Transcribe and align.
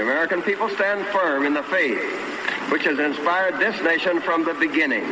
the 0.00 0.06
American 0.06 0.40
people 0.40 0.66
stand 0.70 1.04
firm 1.08 1.44
in 1.44 1.52
the 1.52 1.62
faith 1.64 2.00
which 2.72 2.84
has 2.84 2.98
inspired 2.98 3.58
this 3.58 3.78
nation 3.82 4.18
from 4.22 4.44
the 4.44 4.54
beginning. 4.54 5.04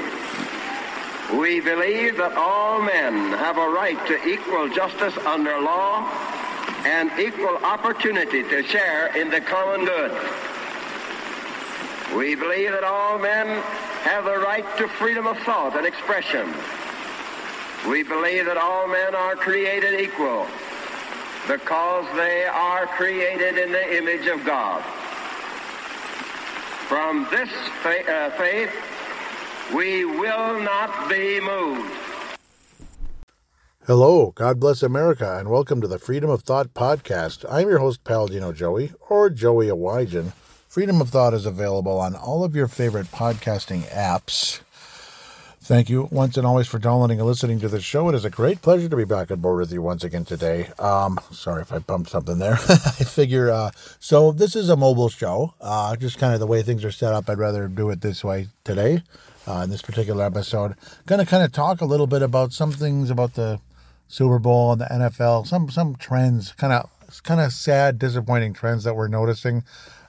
We 1.39 1.61
believe 1.61 2.17
that 2.17 2.33
all 2.35 2.81
men 2.81 3.33
have 3.37 3.59
a 3.59 3.69
right 3.69 3.99
to 4.07 4.27
equal 4.27 4.67
justice 4.71 5.15
under 5.27 5.61
law 5.61 6.09
and 6.87 7.11
equal 7.21 7.59
opportunity 7.59 8.43
to 8.45 8.63
share 8.63 9.15
in 9.15 9.29
the 9.29 9.43
common 9.43 9.85
good. 9.85 10.11
We 12.17 12.35
believe 12.35 12.73
that 12.73 12.85
all 12.85 13.19
men 13.19 13.47
have 14.05 14.25
the 14.25 14.39
right 14.39 14.65
to 14.79 14.89
freedom 14.89 15.27
of 15.27 15.37
thought 15.41 15.77
and 15.77 15.85
expression. 15.85 16.49
We 17.87 18.05
believe 18.05 18.47
that 18.47 18.57
all 18.57 18.89
men 18.89 19.15
are 19.15 19.37
created 19.37 20.01
equal 20.01 20.47
because 21.49 22.05
they 22.15 22.45
are 22.45 22.87
created 22.87 23.57
in 23.57 23.73
the 23.73 23.97
image 23.97 24.27
of 24.27 24.45
God. 24.45 24.85
From 26.87 27.27
this 27.31 27.49
fa- 27.83 28.07
uh, 28.07 28.31
faith, 28.37 28.71
we 29.75 30.05
will 30.05 30.61
not 30.61 31.09
be 31.09 31.41
moved. 31.41 31.91
Hello, 33.87 34.33
God 34.35 34.61
bless 34.61 34.83
America, 34.83 35.39
and 35.39 35.49
welcome 35.49 35.81
to 35.81 35.89
the 35.89 35.99
Freedom 35.99 36.29
of 36.29 36.43
Thought 36.43 36.75
podcast. 36.75 37.47
I'm 37.51 37.71
your 37.71 37.79
host, 37.79 38.05
Paladino 38.05 38.53
Joey, 38.53 38.93
or 39.09 39.31
Joey 39.31 39.69
Awajan. 39.69 40.33
Freedom 40.69 41.01
of 41.01 41.09
Thought 41.09 41.33
is 41.33 41.47
available 41.47 41.99
on 41.99 42.15
all 42.15 42.45
of 42.45 42.55
your 42.55 42.69
favorite 42.69 43.07
podcasting 43.07 43.85
apps. 43.85 44.61
Thank 45.69 45.91
you 45.91 46.09
once 46.11 46.39
and 46.39 46.47
always 46.47 46.67
for 46.67 46.79
downloading 46.79 47.19
and 47.19 47.29
listening 47.29 47.61
to 47.61 47.69
the 47.69 47.83
show. 47.83 48.09
It 48.09 48.15
is 48.15 48.25
a 48.25 48.31
great 48.31 48.63
pleasure 48.63 48.89
to 48.89 48.97
be 48.97 49.05
back 49.05 49.31
on 49.31 49.41
board 49.41 49.59
with 49.59 49.71
you 49.71 49.83
once 49.83 50.03
again 50.03 50.25
today. 50.25 50.69
Um, 50.79 51.21
sorry 51.31 51.61
if 51.61 51.71
I 51.71 51.79
bumped 51.79 52.09
something 52.09 52.39
there. 52.39 52.55
I 52.71 53.05
figure, 53.05 53.51
uh, 53.51 53.73
so 54.01 54.33
this 54.33 54.57
is 54.57 54.71
a 54.71 54.77
mobile 54.77 55.11
show, 55.11 55.53
uh, 55.61 55.95
just 55.97 56.17
kind 56.17 56.33
of 56.33 56.41
the 56.41 56.47
way 56.47 56.63
things 56.63 56.87
are 56.87 56.91
set 56.91 57.13
up. 57.13 57.29
I'd 57.29 57.37
rather 57.37 57.69
do 57.69 57.91
it 57.91 58.01
this 58.01 58.25
way 58.25 58.49
today, 58.65 59.03
uh, 59.47 59.61
in 59.65 59.69
this 59.69 59.83
particular 59.83 60.25
episode. 60.25 60.75
Going 61.05 61.23
to 61.23 61.27
kind 61.27 61.45
of 61.45 61.53
talk 61.53 61.83
a 61.83 61.85
little 61.85 62.07
bit 62.07 62.23
about 62.23 62.55
some 62.55 62.73
things 62.73 63.11
about 63.11 63.35
the 63.35 63.61
Super 64.09 64.39
Bowl 64.39 64.73
and 64.73 64.81
the 64.81 64.87
NFL, 64.87 65.47
some, 65.47 65.69
some 65.69 65.97
trends, 65.97 66.53
kind 66.53 66.73
of, 66.73 66.89
kind 67.25 67.43
of 67.43 67.53
sad, 67.53 67.99
disappointing 67.99 68.55
trends 68.55 68.85
that 68.85 68.97
we're 68.97 69.09
noticing. 69.09 69.65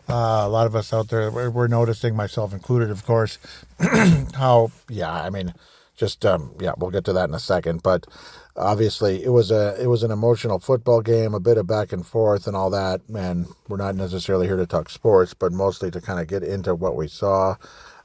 Uh, 0.10 0.42
a 0.44 0.50
lot 0.50 0.66
of 0.66 0.76
us 0.76 0.92
out 0.92 1.08
there, 1.10 1.30
we're, 1.30 1.52
we're 1.52 1.68
noticing, 1.68 2.16
myself 2.16 2.52
included, 2.52 2.90
of 2.90 3.06
course, 3.06 3.38
how, 4.34 4.72
yeah, 4.90 5.12
I 5.12 5.30
mean, 5.30 5.54
just, 5.96 6.26
um, 6.26 6.56
yeah, 6.60 6.74
we'll 6.78 6.90
get 6.90 7.06
to 7.06 7.14
that 7.14 7.30
in 7.30 7.36
a 7.36 7.40
second. 7.40 7.84
But 7.84 8.08
obviously, 8.56 9.24
it 9.24 9.30
was 9.30 9.52
a, 9.52 9.80
it 9.80 9.86
was 9.86 10.02
an 10.02 10.10
emotional 10.10 10.58
football 10.58 11.02
game, 11.02 11.36
a 11.36 11.40
bit 11.40 11.60
of 11.60 11.68
back 11.68 11.94
and 11.94 12.04
forth 12.04 12.48
and 12.48 12.56
all 12.56 12.72
that. 12.72 13.02
And 13.14 13.46
we're 13.68 13.78
not 13.78 13.96
necessarily 13.96 14.48
here 14.48 14.58
to 14.58 14.66
talk 14.66 14.90
sports, 14.90 15.36
but 15.36 15.52
mostly 15.52 15.92
to 15.92 16.02
kind 16.02 16.20
of 16.20 16.26
get 16.26 16.42
into 16.42 16.73
what 16.73 16.96
we 16.96 17.08
saw. 17.08 17.58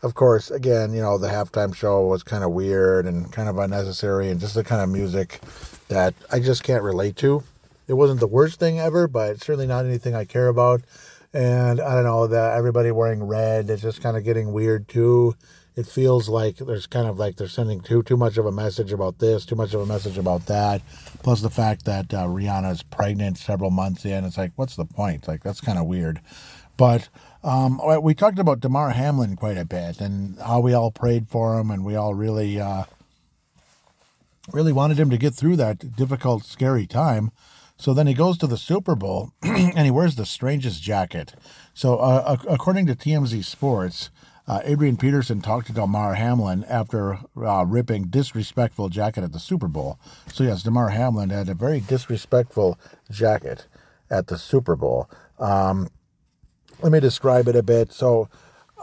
Of 0.02 0.12
course, 0.12 0.50
again, 0.50 0.92
you 0.92 1.00
know, 1.00 1.16
the 1.16 1.28
halftime 1.28 1.74
show 1.74 2.06
was 2.06 2.22
kind 2.22 2.44
of 2.44 2.50
weird 2.50 3.06
and 3.06 3.32
kind 3.32 3.48
of 3.48 3.56
unnecessary, 3.56 4.28
and 4.28 4.38
just 4.38 4.54
the 4.54 4.62
kind 4.62 4.82
of 4.82 4.90
music 4.90 5.40
that 5.88 6.12
I 6.30 6.38
just 6.40 6.64
can't 6.64 6.82
relate 6.82 7.16
to. 7.16 7.44
It 7.88 7.94
wasn't 7.94 8.20
the 8.20 8.26
worst 8.26 8.60
thing 8.60 8.78
ever, 8.78 9.08
but 9.08 9.40
certainly 9.42 9.66
not 9.66 9.86
anything 9.86 10.14
I 10.14 10.26
care 10.26 10.48
about. 10.48 10.82
And 11.34 11.80
I 11.80 11.94
don't 11.94 12.04
know 12.04 12.28
that 12.28 12.56
everybody 12.56 12.92
wearing 12.92 13.24
red 13.24 13.68
is 13.68 13.82
just 13.82 14.00
kind 14.00 14.16
of 14.16 14.22
getting 14.22 14.52
weird 14.52 14.86
too. 14.86 15.34
It 15.74 15.84
feels 15.84 16.28
like 16.28 16.58
there's 16.58 16.86
kind 16.86 17.08
of 17.08 17.18
like 17.18 17.34
they're 17.34 17.48
sending 17.48 17.80
too 17.80 18.04
too 18.04 18.16
much 18.16 18.36
of 18.36 18.46
a 18.46 18.52
message 18.52 18.92
about 18.92 19.18
this, 19.18 19.44
too 19.44 19.56
much 19.56 19.74
of 19.74 19.80
a 19.80 19.86
message 19.86 20.16
about 20.16 20.46
that. 20.46 20.80
Plus 21.24 21.40
the 21.40 21.50
fact 21.50 21.86
that 21.86 22.14
uh, 22.14 22.26
Rihanna's 22.26 22.84
pregnant 22.84 23.36
several 23.36 23.72
months 23.72 24.04
in, 24.04 24.24
it's 24.24 24.38
like 24.38 24.52
what's 24.54 24.76
the 24.76 24.84
point? 24.84 25.26
Like 25.26 25.42
that's 25.42 25.60
kind 25.60 25.76
of 25.76 25.86
weird. 25.86 26.20
But 26.76 27.08
um, 27.42 27.80
we 28.00 28.14
talked 28.14 28.38
about 28.38 28.60
Damar 28.60 28.90
Hamlin 28.90 29.34
quite 29.34 29.58
a 29.58 29.64
bit 29.64 30.00
and 30.00 30.38
how 30.38 30.60
we 30.60 30.72
all 30.72 30.92
prayed 30.92 31.26
for 31.26 31.58
him 31.58 31.68
and 31.72 31.84
we 31.84 31.96
all 31.96 32.14
really 32.14 32.60
uh, 32.60 32.84
really 34.52 34.72
wanted 34.72 35.00
him 35.00 35.10
to 35.10 35.18
get 35.18 35.34
through 35.34 35.56
that 35.56 35.96
difficult, 35.96 36.44
scary 36.44 36.86
time. 36.86 37.32
So 37.76 37.92
then 37.92 38.06
he 38.06 38.14
goes 38.14 38.38
to 38.38 38.46
the 38.46 38.56
Super 38.56 38.94
Bowl 38.94 39.32
and 39.42 39.80
he 39.80 39.90
wears 39.90 40.14
the 40.14 40.26
strangest 40.26 40.82
jacket. 40.82 41.34
So, 41.74 41.96
uh, 41.96 42.36
according 42.48 42.86
to 42.86 42.94
TMZ 42.94 43.44
Sports, 43.44 44.10
uh, 44.46 44.60
Adrian 44.64 44.96
Peterson 44.96 45.40
talked 45.40 45.68
to 45.68 45.72
Damar 45.72 46.14
Hamlin 46.14 46.64
after 46.68 47.18
uh, 47.36 47.64
ripping 47.66 48.04
disrespectful 48.04 48.90
jacket 48.90 49.24
at 49.24 49.32
the 49.32 49.38
Super 49.38 49.68
Bowl. 49.68 49.98
So 50.32 50.44
yes, 50.44 50.62
Damar 50.62 50.90
Hamlin 50.90 51.30
had 51.30 51.48
a 51.48 51.54
very 51.54 51.80
disrespectful 51.80 52.78
jacket 53.10 53.66
at 54.10 54.26
the 54.26 54.36
Super 54.36 54.76
Bowl. 54.76 55.08
Um, 55.38 55.88
let 56.82 56.92
me 56.92 57.00
describe 57.00 57.48
it 57.48 57.56
a 57.56 57.62
bit. 57.62 57.92
So 57.92 58.28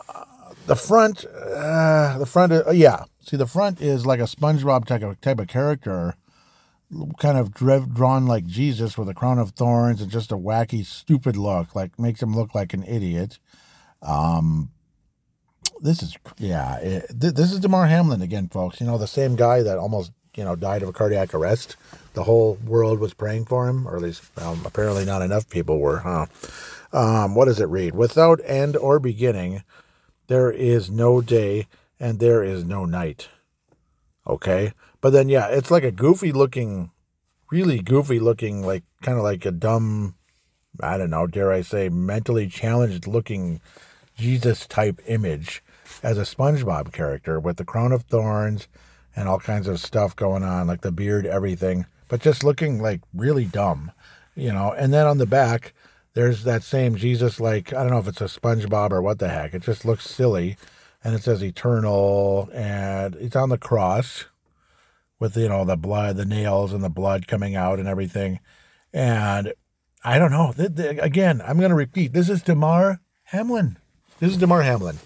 uh, 0.09 0.25
the 0.65 0.75
front, 0.75 1.25
uh, 1.25 2.17
the 2.17 2.25
front, 2.25 2.51
uh, 2.53 2.71
yeah. 2.71 3.05
See, 3.23 3.37
the 3.37 3.45
front 3.45 3.81
is 3.81 4.03
like 4.03 4.19
a 4.19 4.23
SpongeBob 4.23 4.85
type 4.85 5.03
of 5.03 5.21
type 5.21 5.39
of 5.39 5.47
character 5.47 6.15
kind 7.17 7.37
of 7.37 7.53
drawn 7.53 8.25
like 8.25 8.45
Jesus 8.45 8.97
with 8.97 9.09
a 9.09 9.13
crown 9.13 9.39
of 9.39 9.51
thorns 9.51 10.01
and 10.01 10.11
just 10.11 10.31
a 10.31 10.37
wacky, 10.37 10.85
stupid 10.85 11.37
look, 11.37 11.75
like 11.75 11.97
makes 11.97 12.21
him 12.21 12.35
look 12.35 12.53
like 12.53 12.73
an 12.73 12.83
idiot. 12.83 13.39
Um, 14.01 14.71
this 15.81 16.03
is 16.03 16.15
yeah, 16.37 16.77
it, 16.77 17.05
th- 17.19 17.33
this 17.33 17.51
is 17.51 17.59
Damar 17.59 17.87
Hamlin 17.87 18.21
again, 18.21 18.47
folks. 18.49 18.79
You 18.79 18.87
know 18.87 18.97
the 18.97 19.07
same 19.07 19.35
guy 19.35 19.63
that 19.63 19.77
almost 19.77 20.11
you 20.35 20.43
know 20.43 20.55
died 20.55 20.83
of 20.83 20.89
a 20.89 20.93
cardiac 20.93 21.33
arrest. 21.33 21.75
The 22.13 22.23
whole 22.23 22.55
world 22.65 22.99
was 22.99 23.13
praying 23.13 23.45
for 23.45 23.67
him, 23.67 23.87
or 23.87 23.95
at 23.95 24.01
least 24.01 24.23
um, 24.39 24.61
apparently 24.65 25.05
not 25.05 25.21
enough 25.21 25.49
people 25.49 25.79
were, 25.79 25.99
huh? 25.99 26.25
Um, 26.93 27.35
what 27.35 27.45
does 27.45 27.59
it 27.59 27.69
read? 27.69 27.95
Without 27.95 28.41
end 28.43 28.75
or 28.75 28.99
beginning, 28.99 29.63
there 30.27 30.51
is 30.51 30.89
no 30.89 31.21
day 31.21 31.67
and 31.99 32.19
there 32.19 32.43
is 32.43 32.65
no 32.65 32.85
night. 32.85 33.29
Okay. 34.27 34.73
But 35.01 35.09
then, 35.11 35.29
yeah, 35.29 35.47
it's 35.47 35.71
like 35.71 35.83
a 35.83 35.91
goofy 35.91 36.31
looking, 36.31 36.91
really 37.51 37.81
goofy 37.81 38.19
looking, 38.19 38.63
like 38.63 38.83
kind 39.01 39.17
of 39.17 39.23
like 39.23 39.45
a 39.45 39.51
dumb, 39.51 40.15
I 40.79 40.97
don't 40.97 41.09
know, 41.09 41.27
dare 41.27 41.51
I 41.51 41.61
say, 41.61 41.89
mentally 41.89 42.47
challenged 42.47 43.07
looking 43.07 43.61
Jesus 44.15 44.67
type 44.67 45.01
image 45.07 45.63
as 46.03 46.17
a 46.17 46.21
SpongeBob 46.21 46.93
character 46.93 47.39
with 47.39 47.57
the 47.57 47.65
crown 47.65 47.91
of 47.91 48.03
thorns 48.03 48.67
and 49.15 49.27
all 49.27 49.39
kinds 49.39 49.67
of 49.67 49.79
stuff 49.79 50.15
going 50.15 50.43
on, 50.43 50.67
like 50.67 50.81
the 50.81 50.91
beard, 50.91 51.25
everything, 51.25 51.85
but 52.07 52.21
just 52.21 52.43
looking 52.43 52.81
like 52.81 53.01
really 53.13 53.45
dumb, 53.45 53.91
you 54.35 54.53
know. 54.53 54.71
And 54.71 54.93
then 54.93 55.07
on 55.07 55.17
the 55.17 55.25
back, 55.25 55.73
there's 56.13 56.43
that 56.43 56.63
same 56.63 56.95
Jesus, 56.95 57.39
like, 57.39 57.73
I 57.73 57.81
don't 57.81 57.91
know 57.91 57.99
if 57.99 58.07
it's 58.07 58.21
a 58.21 58.25
SpongeBob 58.25 58.91
or 58.91 59.01
what 59.01 59.19
the 59.19 59.29
heck. 59.29 59.53
It 59.53 59.63
just 59.63 59.83
looks 59.83 60.07
silly. 60.07 60.57
And 61.03 61.15
it 61.15 61.23
says 61.23 61.43
eternal, 61.43 62.47
and 62.53 63.15
it's 63.15 63.35
on 63.35 63.49
the 63.49 63.57
cross 63.57 64.25
with 65.21 65.37
you 65.37 65.47
know 65.47 65.63
the 65.63 65.77
blood, 65.77 66.17
the 66.17 66.25
nails 66.25 66.73
and 66.73 66.83
the 66.83 66.89
blood 66.89 67.27
coming 67.27 67.55
out 67.55 67.79
and 67.79 67.87
everything. 67.87 68.39
And 68.91 69.53
I 70.03 70.17
don't 70.19 70.31
know. 70.31 70.53
Again, 70.99 71.41
I'm 71.45 71.59
going 71.59 71.69
to 71.69 71.75
repeat. 71.75 72.11
This 72.11 72.27
is 72.27 72.41
Damar 72.41 72.99
Hamlin. 73.25 73.77
This 74.19 74.31
is 74.31 74.37
Damar 74.37 74.63
Hamlin, 74.63 74.97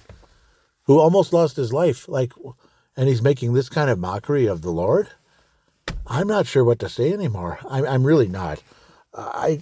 who 0.84 1.00
almost 1.00 1.34
lost 1.34 1.58
his 1.58 1.72
life. 1.72 2.08
Like, 2.08 2.32
and 2.98 3.08
he's 3.10 3.22
making 3.22 3.54
this 3.54 3.70
kind 3.70 3.90
of 3.90 4.00
mockery 4.00 4.48
of 4.48 4.62
the 4.62 4.72
Lord. 4.72 5.10
I'm 6.08 6.28
not 6.28 6.48
sure 6.48 6.64
what 6.64 6.80
to 6.80 6.90
say 6.90 7.12
anymore. 7.12 7.60
I'm, 7.70 7.86
I'm 7.86 8.04
really 8.04 8.28
not. 8.28 8.64
I, 9.14 9.62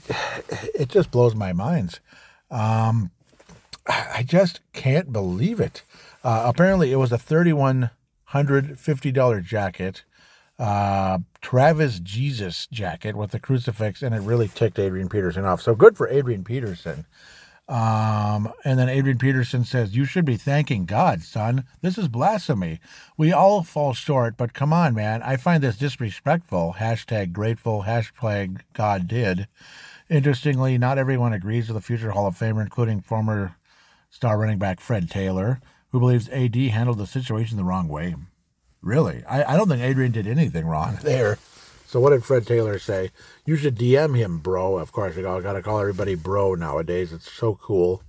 it 0.74 0.90
just 0.90 1.12
blows 1.12 1.36
my 1.36 1.52
mind. 1.52 2.00
Um, 2.50 3.12
I 3.88 4.24
just 4.26 4.62
can't 4.72 5.12
believe 5.12 5.60
it. 5.60 5.84
Uh, 6.24 6.44
apparently, 6.46 6.92
it 6.92 6.98
was 6.98 7.12
a 7.12 7.18
thirty-one 7.18 7.90
hundred 8.26 8.80
fifty 8.80 9.12
dollar 9.12 9.42
jacket 9.42 10.04
uh, 10.60 11.20
Travis 11.42 12.00
Jesus 12.00 12.68
jacket 12.68 13.16
with 13.16 13.32
the 13.32 13.40
crucifix, 13.40 14.02
and 14.02 14.14
it 14.14 14.22
really 14.22 14.48
ticked 14.48 14.80
Adrian 14.80 15.10
Peterson 15.10 15.46
off. 15.46 15.62
So 15.62 15.76
good 15.76 15.98
for 15.98 16.08
Adrian 16.08 16.44
Peterson. 16.44 17.06
Um, 17.68 18.52
and 18.66 18.78
then 18.78 18.90
Adrian 18.90 19.18
Peterson 19.18 19.64
says, 19.64 19.96
You 19.96 20.06
should 20.06 20.26
be 20.26 20.36
thanking 20.36 20.86
God, 20.86 21.22
son. 21.22 21.64
This 21.82 21.98
is 21.98 22.10
blasphemy. 22.10 22.80
We 23.18 23.32
all 23.32 23.64
fall 23.64 23.94
short, 23.94 24.36
but 24.36 24.54
come 24.54 24.74
on, 24.74 24.94
man. 24.94 25.24
I 25.24 25.38
find 25.38 25.64
this 25.64 25.78
disrespectful. 25.78 26.76
Hashtag 26.80 27.32
grateful, 27.32 27.84
hashtag 27.84 28.62
God 28.74 29.08
did. 29.08 29.48
Interestingly, 30.10 30.78
not 30.78 30.98
everyone 30.98 31.32
agrees 31.32 31.68
with 31.68 31.76
the 31.76 31.82
future 31.82 32.12
Hall 32.12 32.28
of 32.28 32.38
Famer, 32.38 32.62
including 32.62 33.02
former 33.02 33.56
star 34.10 34.38
running 34.38 34.60
back 34.60 34.82
Fred 34.82 35.10
Taylor, 35.10 35.62
who 35.92 36.00
believes 36.00 36.30
AD 36.30 36.56
handled 36.56 36.98
the 36.98 37.08
situation 37.08 37.56
the 37.58 37.64
wrong 37.64 37.88
way. 37.88 38.16
Really? 38.84 39.24
I, 39.28 39.54
I 39.54 39.58
don't 39.58 39.70
think 39.70 39.82
Adrian 39.82 40.12
did 40.12 40.28
anything 40.28 40.68
wrong 40.68 41.00
there. 41.04 41.40
So 41.88 42.00
what 42.00 42.10
did 42.10 42.24
Fred 42.24 42.46
Taylor 42.46 42.78
say? 42.80 43.12
You 43.46 43.56
should 43.56 43.78
DM 43.78 44.18
him, 44.18 44.40
bro. 44.40 44.78
Of 44.78 44.92
course, 44.92 45.16
we 45.16 45.24
got 45.24 45.42
to 45.42 45.62
call 45.62 45.80
everybody 45.80 46.16
bro 46.16 46.56
nowadays. 46.56 47.14
It's 47.14 47.32
so 47.32 47.56
cool. 47.56 48.04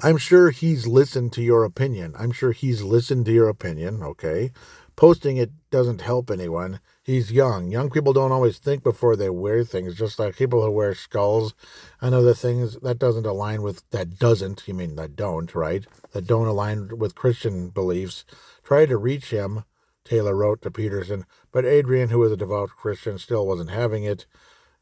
I'm 0.00 0.16
sure 0.16 0.50
he's 0.50 0.86
listened 0.86 1.32
to 1.32 1.42
your 1.42 1.64
opinion. 1.64 2.14
I'm 2.16 2.30
sure 2.30 2.52
he's 2.52 2.82
listened 2.82 3.26
to 3.26 3.32
your 3.32 3.48
opinion, 3.48 4.00
okay? 4.02 4.52
Posting 4.94 5.36
it 5.36 5.50
doesn't 5.70 6.02
help 6.02 6.30
anyone. 6.30 6.78
he's 7.02 7.32
young. 7.32 7.72
Young 7.72 7.90
people 7.90 8.12
don't 8.12 8.30
always 8.30 8.58
think 8.58 8.84
before 8.84 9.16
they 9.16 9.30
wear 9.30 9.64
things, 9.64 9.96
just 9.96 10.18
like 10.18 10.36
people 10.36 10.62
who 10.62 10.70
wear 10.70 10.94
skulls 10.94 11.52
and 12.00 12.14
other 12.14 12.34
things. 12.34 12.76
That 12.80 12.98
doesn't 12.98 13.26
align 13.26 13.62
with, 13.62 13.88
that 13.90 14.18
doesn't, 14.18 14.68
you 14.68 14.74
mean 14.74 14.94
that 14.96 15.16
don't, 15.16 15.52
right? 15.52 15.84
That 16.12 16.28
don't 16.28 16.46
align 16.46 16.98
with 16.98 17.16
Christian 17.16 17.70
beliefs. 17.70 18.24
Try 18.62 18.86
to 18.86 18.96
reach 18.96 19.30
him, 19.30 19.64
Taylor 20.04 20.34
wrote 20.34 20.62
to 20.62 20.70
Peterson, 20.70 21.26
but 21.50 21.64
Adrian, 21.64 22.10
who 22.10 22.20
was 22.20 22.30
a 22.30 22.36
devout 22.36 22.70
Christian, 22.70 23.18
still 23.18 23.46
wasn't 23.46 23.70
having 23.70 24.04
it. 24.04 24.26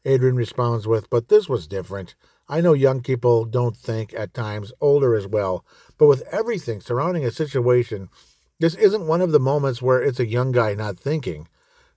Adrian 0.05 0.35
responds 0.35 0.87
with, 0.87 1.09
But 1.09 1.29
this 1.29 1.49
was 1.49 1.67
different. 1.67 2.15
I 2.49 2.61
know 2.61 2.73
young 2.73 3.01
people 3.01 3.45
don't 3.45 3.75
think 3.75 4.13
at 4.13 4.33
times, 4.33 4.71
older 4.79 5.15
as 5.15 5.27
well, 5.27 5.65
but 5.97 6.07
with 6.07 6.23
everything 6.31 6.79
surrounding 6.79 7.25
a 7.25 7.31
situation, 7.31 8.09
this 8.59 8.75
isn't 8.75 9.07
one 9.07 9.21
of 9.21 9.31
the 9.31 9.39
moments 9.39 9.81
where 9.81 10.01
it's 10.01 10.19
a 10.19 10.25
young 10.25 10.51
guy 10.51 10.73
not 10.73 10.97
thinking. 10.97 11.47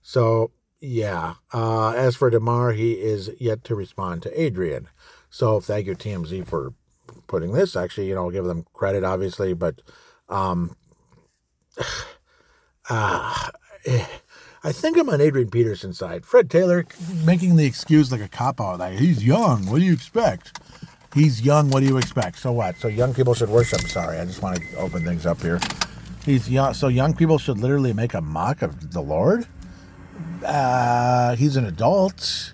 So, 0.01 0.51
yeah. 0.79 1.35
Uh, 1.53 1.91
as 1.91 2.15
for 2.15 2.29
Damar, 2.29 2.73
he 2.73 2.93
is 2.93 3.31
yet 3.39 3.63
to 3.65 3.75
respond 3.75 4.23
to 4.23 4.41
Adrian. 4.41 4.89
So, 5.29 5.59
thank 5.59 5.87
you, 5.87 5.95
TMZ, 5.95 6.45
for 6.47 6.73
putting 7.27 7.53
this. 7.53 7.75
Actually, 7.75 8.09
you 8.09 8.15
know, 8.15 8.25
I'll 8.25 8.31
give 8.31 8.45
them 8.45 8.65
credit, 8.73 9.03
obviously, 9.03 9.53
but 9.53 9.81
um, 10.27 10.75
uh, 12.89 13.49
I 14.63 14.71
think 14.71 14.95
I'm 14.97 15.09
on 15.09 15.19
Adrian 15.21 15.49
Peterson's 15.49 15.97
side. 15.97 16.23
Fred 16.23 16.49
Taylor 16.49 16.85
making 17.25 17.55
the 17.55 17.65
excuse 17.65 18.11
like 18.11 18.21
a 18.21 18.27
cop 18.27 18.61
out, 18.61 18.77
like 18.77 18.99
he's 18.99 19.25
young. 19.25 19.65
What 19.65 19.79
do 19.79 19.85
you 19.85 19.93
expect? 19.93 20.59
He's 21.15 21.41
young. 21.41 21.71
What 21.71 21.79
do 21.79 21.87
you 21.87 21.97
expect? 21.97 22.37
So 22.37 22.51
what? 22.51 22.77
So 22.77 22.87
young 22.87 23.13
people 23.13 23.33
should 23.33 23.49
worship. 23.49 23.81
Sorry, 23.81 24.19
I 24.19 24.25
just 24.25 24.43
want 24.43 24.61
to 24.61 24.75
open 24.77 25.03
things 25.03 25.25
up 25.25 25.41
here. 25.41 25.59
He's 26.23 26.47
young. 26.47 26.75
So 26.75 26.89
young 26.89 27.15
people 27.15 27.39
should 27.39 27.57
literally 27.57 27.91
make 27.91 28.13
a 28.13 28.21
mock 28.21 28.61
of 28.61 28.93
the 28.93 29.01
Lord. 29.01 29.47
Uh, 30.45 31.35
he's 31.35 31.55
an 31.55 31.65
adult. 31.65 32.53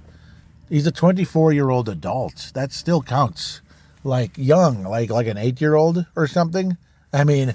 He's 0.70 0.88
a 0.88 0.92
24 0.92 1.52
year 1.52 1.70
old 1.70 1.90
adult. 1.90 2.52
That 2.54 2.72
still 2.72 3.02
counts. 3.02 3.62
Like 4.06 4.38
young, 4.38 4.84
like 4.84 5.10
like 5.10 5.28
an 5.28 5.38
eight 5.38 5.60
year 5.60 5.76
old 5.76 6.06
or 6.16 6.26
something. 6.26 6.78
I 7.12 7.26
mean, 7.26 7.54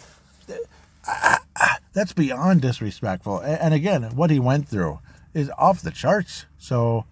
that's 1.93 2.13
beyond 2.13 2.63
disrespectful. 2.63 3.39
And 3.41 3.75
again, 3.75 4.05
what 4.15 4.31
he 4.31 4.39
went 4.39 4.69
through 4.69 5.01
is 5.35 5.51
off 5.59 5.83
the 5.83 5.91
charts. 5.91 6.47
So, 6.59 7.05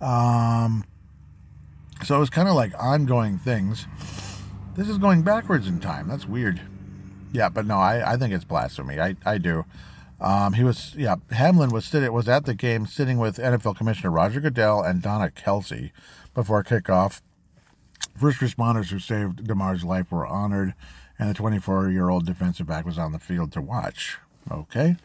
um, 0.00 0.84
so 2.04 2.16
it 2.16 2.20
was 2.20 2.30
kind 2.30 2.48
of 2.48 2.54
like 2.54 2.72
ongoing 2.78 3.38
things. 3.38 3.86
This 4.76 4.88
is 4.88 4.98
going 4.98 5.22
backwards 5.22 5.66
in 5.66 5.80
time. 5.80 6.08
That's 6.08 6.26
weird. 6.26 6.60
Yeah, 7.32 7.48
but 7.48 7.66
no, 7.66 7.76
I, 7.76 8.12
I 8.12 8.16
think 8.16 8.32
it's 8.32 8.44
blasphemy. 8.44 8.98
I, 8.98 9.16
I 9.24 9.38
do. 9.38 9.64
Um, 10.20 10.52
he 10.52 10.64
was 10.64 10.94
yeah. 10.96 11.16
Hamlin 11.30 11.70
was 11.70 11.86
sitting 11.86 12.12
was 12.12 12.28
at 12.28 12.44
the 12.44 12.54
game 12.54 12.86
sitting 12.86 13.18
with 13.18 13.38
NFL 13.38 13.76
Commissioner 13.76 14.10
Roger 14.10 14.40
Goodell 14.40 14.82
and 14.82 15.00
Donna 15.00 15.30
Kelce 15.30 15.92
before 16.34 16.62
kickoff. 16.62 17.22
First 18.18 18.40
responders 18.40 18.90
who 18.90 18.98
saved 18.98 19.46
Damar's 19.46 19.82
life 19.82 20.10
were 20.10 20.26
honored, 20.26 20.74
and 21.20 21.28
the 21.28 21.34
24 21.34 21.90
year 21.90 22.08
old 22.08 22.24
defensive 22.24 22.66
back 22.66 22.86
was 22.86 22.98
on 22.98 23.12
the 23.12 23.18
field 23.18 23.52
to 23.52 23.60
watch. 23.60 24.16
Okay, 24.50 24.96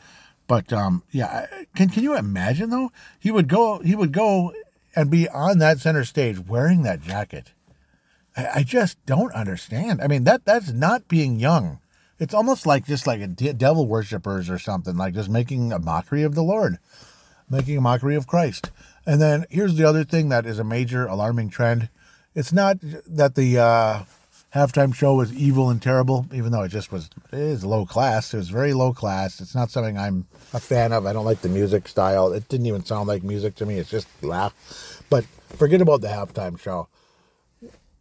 but 0.47 0.71
um, 0.71 1.03
yeah, 1.11 1.45
can 1.75 1.89
can 1.89 2.03
you 2.03 2.15
imagine 2.15 2.69
though? 2.69 2.91
He 3.19 3.31
would 3.31 3.49
go 3.49 3.79
he 3.79 3.95
would 3.95 4.13
go 4.13 4.53
and 4.95 5.11
be 5.11 5.27
on 5.27 5.59
that 5.59 5.79
center 5.79 6.05
stage 6.05 6.39
wearing 6.39 6.83
that 6.83 7.01
jacket. 7.01 7.51
I, 8.35 8.47
I 8.55 8.63
just 8.63 8.97
don't 9.05 9.33
understand. 9.33 10.01
I 10.01 10.07
mean 10.07 10.23
that 10.23 10.45
that's 10.45 10.71
not 10.71 11.09
being 11.09 11.37
young. 11.37 11.79
It's 12.17 12.33
almost 12.33 12.65
like 12.65 12.85
just 12.85 13.05
like 13.05 13.19
a 13.19 13.27
devil 13.27 13.85
worshippers 13.85 14.49
or 14.49 14.57
something, 14.57 14.95
like 14.95 15.15
just 15.15 15.29
making 15.29 15.73
a 15.73 15.79
mockery 15.79 16.23
of 16.23 16.33
the 16.33 16.43
Lord, 16.43 16.77
making 17.49 17.77
a 17.77 17.81
mockery 17.81 18.15
of 18.15 18.25
Christ. 18.25 18.71
And 19.05 19.21
then 19.21 19.45
here's 19.49 19.75
the 19.75 19.83
other 19.83 20.05
thing 20.05 20.29
that 20.29 20.45
is 20.45 20.57
a 20.57 20.63
major 20.63 21.05
alarming 21.07 21.49
trend. 21.49 21.89
It's 22.33 22.53
not 22.53 22.77
that 22.81 23.35
the 23.35 23.59
uh, 23.59 24.03
halftime 24.53 24.93
show 24.93 25.15
was 25.15 25.33
evil 25.33 25.69
and 25.69 25.81
terrible, 25.81 26.27
even 26.33 26.51
though 26.51 26.63
it 26.63 26.69
just 26.69 26.91
was 26.91 27.09
it 27.31 27.39
is 27.39 27.65
low 27.65 27.85
class. 27.85 28.33
It 28.33 28.37
was 28.37 28.49
very 28.49 28.73
low 28.73 28.93
class. 28.93 29.39
It's 29.41 29.55
not 29.55 29.71
something 29.71 29.97
I'm 29.97 30.27
a 30.53 30.59
fan 30.59 30.93
of. 30.93 31.05
I 31.05 31.13
don't 31.13 31.25
like 31.25 31.41
the 31.41 31.49
music 31.49 31.87
style. 31.87 32.33
It 32.33 32.47
didn't 32.49 32.65
even 32.65 32.85
sound 32.85 33.07
like 33.07 33.23
music 33.23 33.55
to 33.55 33.65
me. 33.65 33.77
It's 33.77 33.89
just 33.89 34.07
laugh. 34.23 35.03
But 35.09 35.25
forget 35.55 35.81
about 35.81 36.01
the 36.01 36.07
halftime 36.07 36.59
show 36.59 36.87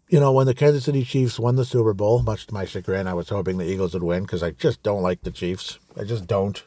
you 0.08 0.20
know, 0.20 0.32
when 0.32 0.46
the 0.46 0.54
Kansas 0.54 0.84
City 0.84 1.02
Chiefs 1.02 1.40
won 1.40 1.56
the 1.56 1.64
Super 1.64 1.92
Bowl, 1.92 2.22
much 2.22 2.46
to 2.46 2.54
my 2.54 2.64
chagrin, 2.64 3.08
I 3.08 3.14
was 3.14 3.30
hoping 3.30 3.58
the 3.58 3.68
Eagles 3.68 3.94
would 3.94 4.02
win 4.02 4.22
because 4.22 4.42
I 4.42 4.50
just 4.50 4.82
don't 4.82 5.02
like 5.02 5.22
the 5.22 5.30
Chiefs. 5.30 5.78
I 5.98 6.04
just 6.04 6.26
don't. 6.26 6.62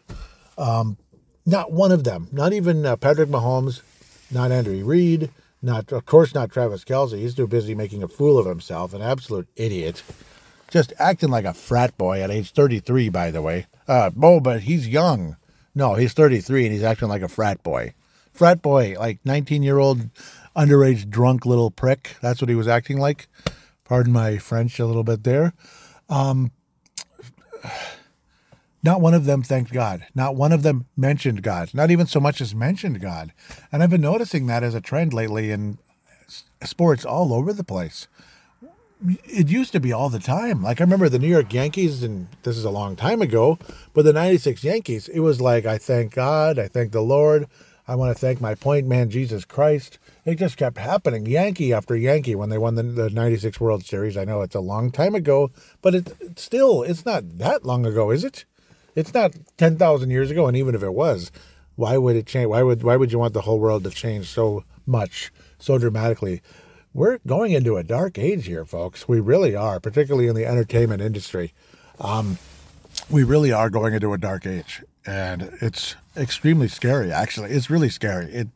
Um, 0.58 0.98
not 1.46 1.72
one 1.72 1.92
of 1.94 2.04
them, 2.04 2.28
not 2.32 2.52
even 2.52 2.86
uh, 2.86 2.98
Patrick 2.98 3.30
Mahomes, 3.30 3.82
not 4.32 4.52
Andrew 4.52 4.84
Reid, 4.84 5.30
not 5.62 5.92
of 5.92 6.06
course 6.06 6.34
not 6.34 6.52
Travis 6.52 6.84
Kelce. 6.84 7.18
He's 7.18 7.36
too 7.36 7.48
busy 7.48 7.76
making 7.76 8.04
a 8.04 8.08
fool 8.08 8.38
of 8.38 8.46
himself, 8.46 8.94
an 8.94 9.02
absolute 9.02 9.48
idiot, 9.56 10.04
just 10.70 10.94
acting 11.00 11.30
like 11.30 11.46
a 11.46 11.54
frat 11.54 11.98
boy 11.98 12.22
at 12.22 12.32
age 12.32 12.52
33. 12.52 13.10
By 13.10 13.32
the 13.32 13.42
way, 13.42 13.68
uh, 13.88 14.12
oh, 14.22 14.40
but 14.40 14.62
he's 14.62 14.88
young. 14.88 15.38
No, 15.74 15.94
he's 15.96 16.14
33 16.14 16.66
and 16.66 16.74
he's 16.74 16.84
acting 16.84 17.08
like 17.08 17.22
a 17.22 17.28
frat 17.28 17.62
boy. 17.62 17.94
Frat 18.34 18.62
boy, 18.62 18.96
like 18.98 19.20
19 19.26 19.64
year 19.64 19.78
old 19.80 20.10
underage 20.56 21.10
drunk 21.10 21.46
little 21.46 21.72
prick. 21.72 22.18
That's 22.22 22.42
what 22.42 22.50
he 22.50 22.56
was 22.56 22.68
acting 22.68 23.00
like. 23.00 23.28
Pardon 23.84 24.12
my 24.12 24.38
French 24.38 24.80
a 24.80 24.86
little 24.86 25.04
bit 25.04 25.24
there. 25.24 25.54
Um, 26.10 26.52
not 28.84 29.02
one 29.02 29.14
of 29.14 29.26
them 29.26 29.44
thanked 29.44 29.72
God. 29.72 30.06
Not 30.16 30.36
one 30.36 30.52
of 30.52 30.64
them 30.64 30.86
mentioned 30.96 31.44
God. 31.44 31.74
Not 31.74 31.92
even 31.92 32.08
so 32.08 32.20
much 32.20 32.42
as 32.42 32.56
mentioned 32.56 33.02
God. 33.02 33.34
And 33.72 33.82
I've 33.82 33.90
been 33.90 34.02
noticing 34.02 34.48
that 34.48 34.64
as 34.64 34.76
a 34.76 34.82
trend 34.82 35.14
lately 35.14 35.52
in 35.52 35.78
sports 36.64 37.06
all 37.06 37.34
over 37.34 37.54
the 37.54 37.64
place. 37.64 38.08
It 39.26 39.50
used 39.50 39.74
to 39.74 39.80
be 39.80 39.94
all 39.94 40.10
the 40.10 40.20
time. 40.20 40.64
Like 40.64 40.82
I 40.82 40.84
remember 40.84 41.10
the 41.10 41.20
New 41.20 41.28
York 41.28 41.54
Yankees, 41.54 42.02
and 42.02 42.28
this 42.44 42.58
is 42.58 42.66
a 42.66 42.72
long 42.72 42.96
time 42.96 43.22
ago, 43.22 43.60
but 43.94 44.06
the 44.06 44.14
96 44.14 44.64
Yankees, 44.64 45.08
it 45.08 45.20
was 45.20 45.40
like, 45.40 45.66
I 45.66 45.78
thank 45.78 46.16
God, 46.16 46.58
I 46.58 46.68
thank 46.68 46.92
the 46.92 47.02
Lord, 47.02 47.48
I 47.88 47.96
want 47.96 48.16
to 48.16 48.20
thank 48.20 48.42
my 48.42 48.56
point 48.56 48.88
man, 48.88 49.10
Jesus 49.12 49.46
Christ 49.46 50.00
it 50.28 50.36
just 50.36 50.58
kept 50.58 50.78
happening, 50.78 51.26
Yankee 51.26 51.72
after 51.72 51.96
Yankee, 51.96 52.36
when 52.36 52.50
they 52.50 52.58
won 52.58 52.76
the, 52.76 52.84
the 52.84 53.10
96 53.10 53.62
World 53.62 53.86
Series. 53.86 54.18
I 54.18 54.26
know 54.26 54.42
it's 54.42 54.56
a 54.56 54.60
long 54.60 54.92
time 54.92 55.16
ago, 55.16 55.52
but 55.82 55.96
it, 55.96 56.14
it's 56.20 56.44
still, 56.44 56.84
it's 56.84 57.06
not 57.06 57.38
that 57.38 57.66
long 57.66 57.86
ago, 57.86 58.12
is 58.12 58.26
it? 58.26 58.44
It's 58.98 59.14
not 59.14 59.36
10,000 59.58 60.10
years 60.10 60.32
ago, 60.32 60.48
and 60.48 60.58
even 60.58 60.74
if 60.74 60.82
it 60.82 60.96
was, 60.96 61.32
why 61.76 61.98
would 62.00 62.16
it 62.16 62.26
change? 62.26 62.48
Why 62.48 62.64
would, 62.64 62.82
why 62.82 62.96
would 62.96 63.12
you 63.12 63.20
want 63.20 63.36
the 63.36 63.42
whole 63.42 63.60
world 63.60 63.84
to 63.84 63.92
change 63.92 64.28
so 64.28 64.64
much, 64.88 65.32
so 65.60 65.78
dramatically? 65.78 66.42
We're 66.96 67.20
going 67.28 67.52
into 67.52 67.78
a 67.78 67.84
dark 67.84 68.18
age 68.18 68.48
here, 68.48 68.66
folks. 68.66 69.08
We 69.08 69.20
really 69.20 69.56
are, 69.56 69.80
particularly 69.80 70.28
in 70.28 70.36
the 70.36 70.48
entertainment 70.48 71.04
industry. 71.04 71.54
Um, 72.00 72.40
we 73.08 73.24
really 73.24 73.52
are 73.52 73.70
going 73.70 73.94
into 73.94 74.14
a 74.14 74.18
dark 74.18 74.48
age, 74.48 74.84
and 75.06 75.52
it's 75.62 75.96
extremely 76.16 76.68
scary. 76.68 77.12
Actually, 77.12 77.52
it's 77.52 77.70
really 77.70 77.90
scary. 77.90 78.26
It 78.34 78.48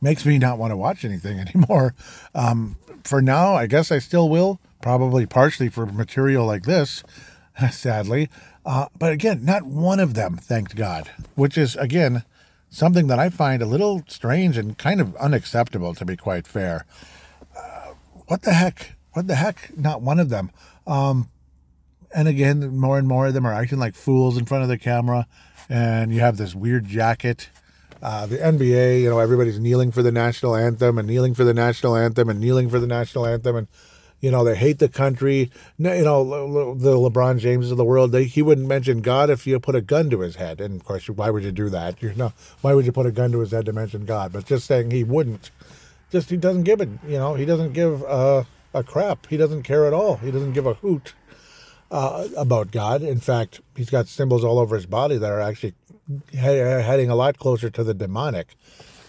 makes 0.00 0.24
me 0.24 0.38
not 0.38 0.56
want 0.56 0.70
to 0.70 0.78
watch 0.78 1.04
anything 1.04 1.38
anymore. 1.46 1.94
Um, 2.34 2.76
for 3.04 3.20
now, 3.20 3.54
I 3.54 3.66
guess 3.66 3.92
I 3.92 3.98
still 3.98 4.30
will, 4.30 4.60
probably 4.80 5.26
partially 5.26 5.68
for 5.68 5.84
material 5.84 6.46
like 6.46 6.62
this, 6.62 7.04
sadly. 7.70 8.30
Uh, 8.64 8.86
but 8.98 9.12
again, 9.12 9.44
not 9.44 9.64
one 9.64 10.00
of 10.00 10.14
them 10.14 10.36
thanked 10.36 10.76
God, 10.76 11.10
which 11.34 11.56
is, 11.56 11.76
again, 11.76 12.24
something 12.68 13.06
that 13.06 13.18
I 13.18 13.30
find 13.30 13.62
a 13.62 13.66
little 13.66 14.02
strange 14.06 14.56
and 14.56 14.76
kind 14.76 15.00
of 15.00 15.16
unacceptable, 15.16 15.94
to 15.94 16.04
be 16.04 16.16
quite 16.16 16.46
fair. 16.46 16.84
Uh, 17.56 17.94
what 18.26 18.42
the 18.42 18.52
heck? 18.52 18.96
What 19.12 19.26
the 19.26 19.34
heck? 19.34 19.76
Not 19.76 20.02
one 20.02 20.20
of 20.20 20.28
them. 20.28 20.50
Um, 20.86 21.30
and 22.14 22.28
again, 22.28 22.76
more 22.76 22.98
and 22.98 23.08
more 23.08 23.28
of 23.28 23.34
them 23.34 23.46
are 23.46 23.54
acting 23.54 23.78
like 23.78 23.94
fools 23.94 24.36
in 24.36 24.44
front 24.44 24.62
of 24.62 24.68
the 24.68 24.78
camera. 24.78 25.26
And 25.68 26.12
you 26.12 26.20
have 26.20 26.36
this 26.36 26.54
weird 26.54 26.86
jacket 26.86 27.48
uh, 28.02 28.26
the 28.26 28.38
NBA, 28.38 29.02
you 29.02 29.10
know, 29.10 29.18
everybody's 29.18 29.58
kneeling 29.58 29.92
for 29.92 30.02
the 30.02 30.12
national 30.12 30.56
anthem 30.56 30.98
and 30.98 31.06
kneeling 31.06 31.34
for 31.34 31.44
the 31.44 31.52
national 31.52 31.96
anthem 31.96 32.28
and 32.28 32.40
kneeling 32.40 32.70
for 32.70 32.78
the 32.78 32.86
national 32.86 33.26
anthem, 33.26 33.56
and 33.56 33.68
you 34.20 34.30
know 34.30 34.44
they 34.44 34.56
hate 34.56 34.78
the 34.78 34.88
country. 34.88 35.50
You 35.78 36.04
know, 36.04 36.74
the 36.74 36.96
LeBron 36.96 37.38
James 37.38 37.70
of 37.70 37.76
the 37.76 37.84
world, 37.84 38.12
they, 38.12 38.24
he 38.24 38.42
wouldn't 38.42 38.66
mention 38.66 39.00
God 39.00 39.30
if 39.30 39.46
you 39.46 39.58
put 39.60 39.74
a 39.74 39.80
gun 39.80 40.10
to 40.10 40.20
his 40.20 40.36
head. 40.36 40.60
And 40.60 40.80
of 40.80 40.84
course, 40.84 41.08
why 41.08 41.30
would 41.30 41.42
you 41.42 41.52
do 41.52 41.68
that? 41.70 42.02
You 42.02 42.14
know, 42.14 42.32
why 42.60 42.74
would 42.74 42.86
you 42.86 42.92
put 42.92 43.06
a 43.06 43.12
gun 43.12 43.32
to 43.32 43.40
his 43.40 43.50
head 43.50 43.66
to 43.66 43.72
mention 43.72 44.04
God? 44.04 44.32
But 44.32 44.46
just 44.46 44.66
saying 44.66 44.90
he 44.90 45.04
wouldn't, 45.04 45.50
just 46.10 46.30
he 46.30 46.36
doesn't 46.36 46.64
give 46.64 46.80
it. 46.80 46.88
You 47.06 47.18
know, 47.18 47.34
he 47.34 47.44
doesn't 47.44 47.72
give 47.72 48.02
a 48.02 48.46
crap. 48.86 49.26
He 49.26 49.36
doesn't 49.36 49.62
care 49.64 49.86
at 49.86 49.92
all. 49.92 50.16
He 50.16 50.30
doesn't 50.30 50.52
give 50.52 50.66
a 50.66 50.74
hoot. 50.74 51.14
Uh, 51.92 52.28
about 52.36 52.70
God. 52.70 53.02
In 53.02 53.18
fact, 53.18 53.60
he's 53.74 53.90
got 53.90 54.06
symbols 54.06 54.44
all 54.44 54.60
over 54.60 54.76
his 54.76 54.86
body 54.86 55.18
that 55.18 55.28
are 55.28 55.40
actually 55.40 55.74
heading 56.32 57.10
a 57.10 57.16
lot 57.16 57.36
closer 57.36 57.68
to 57.68 57.82
the 57.82 57.92
demonic. 57.94 58.54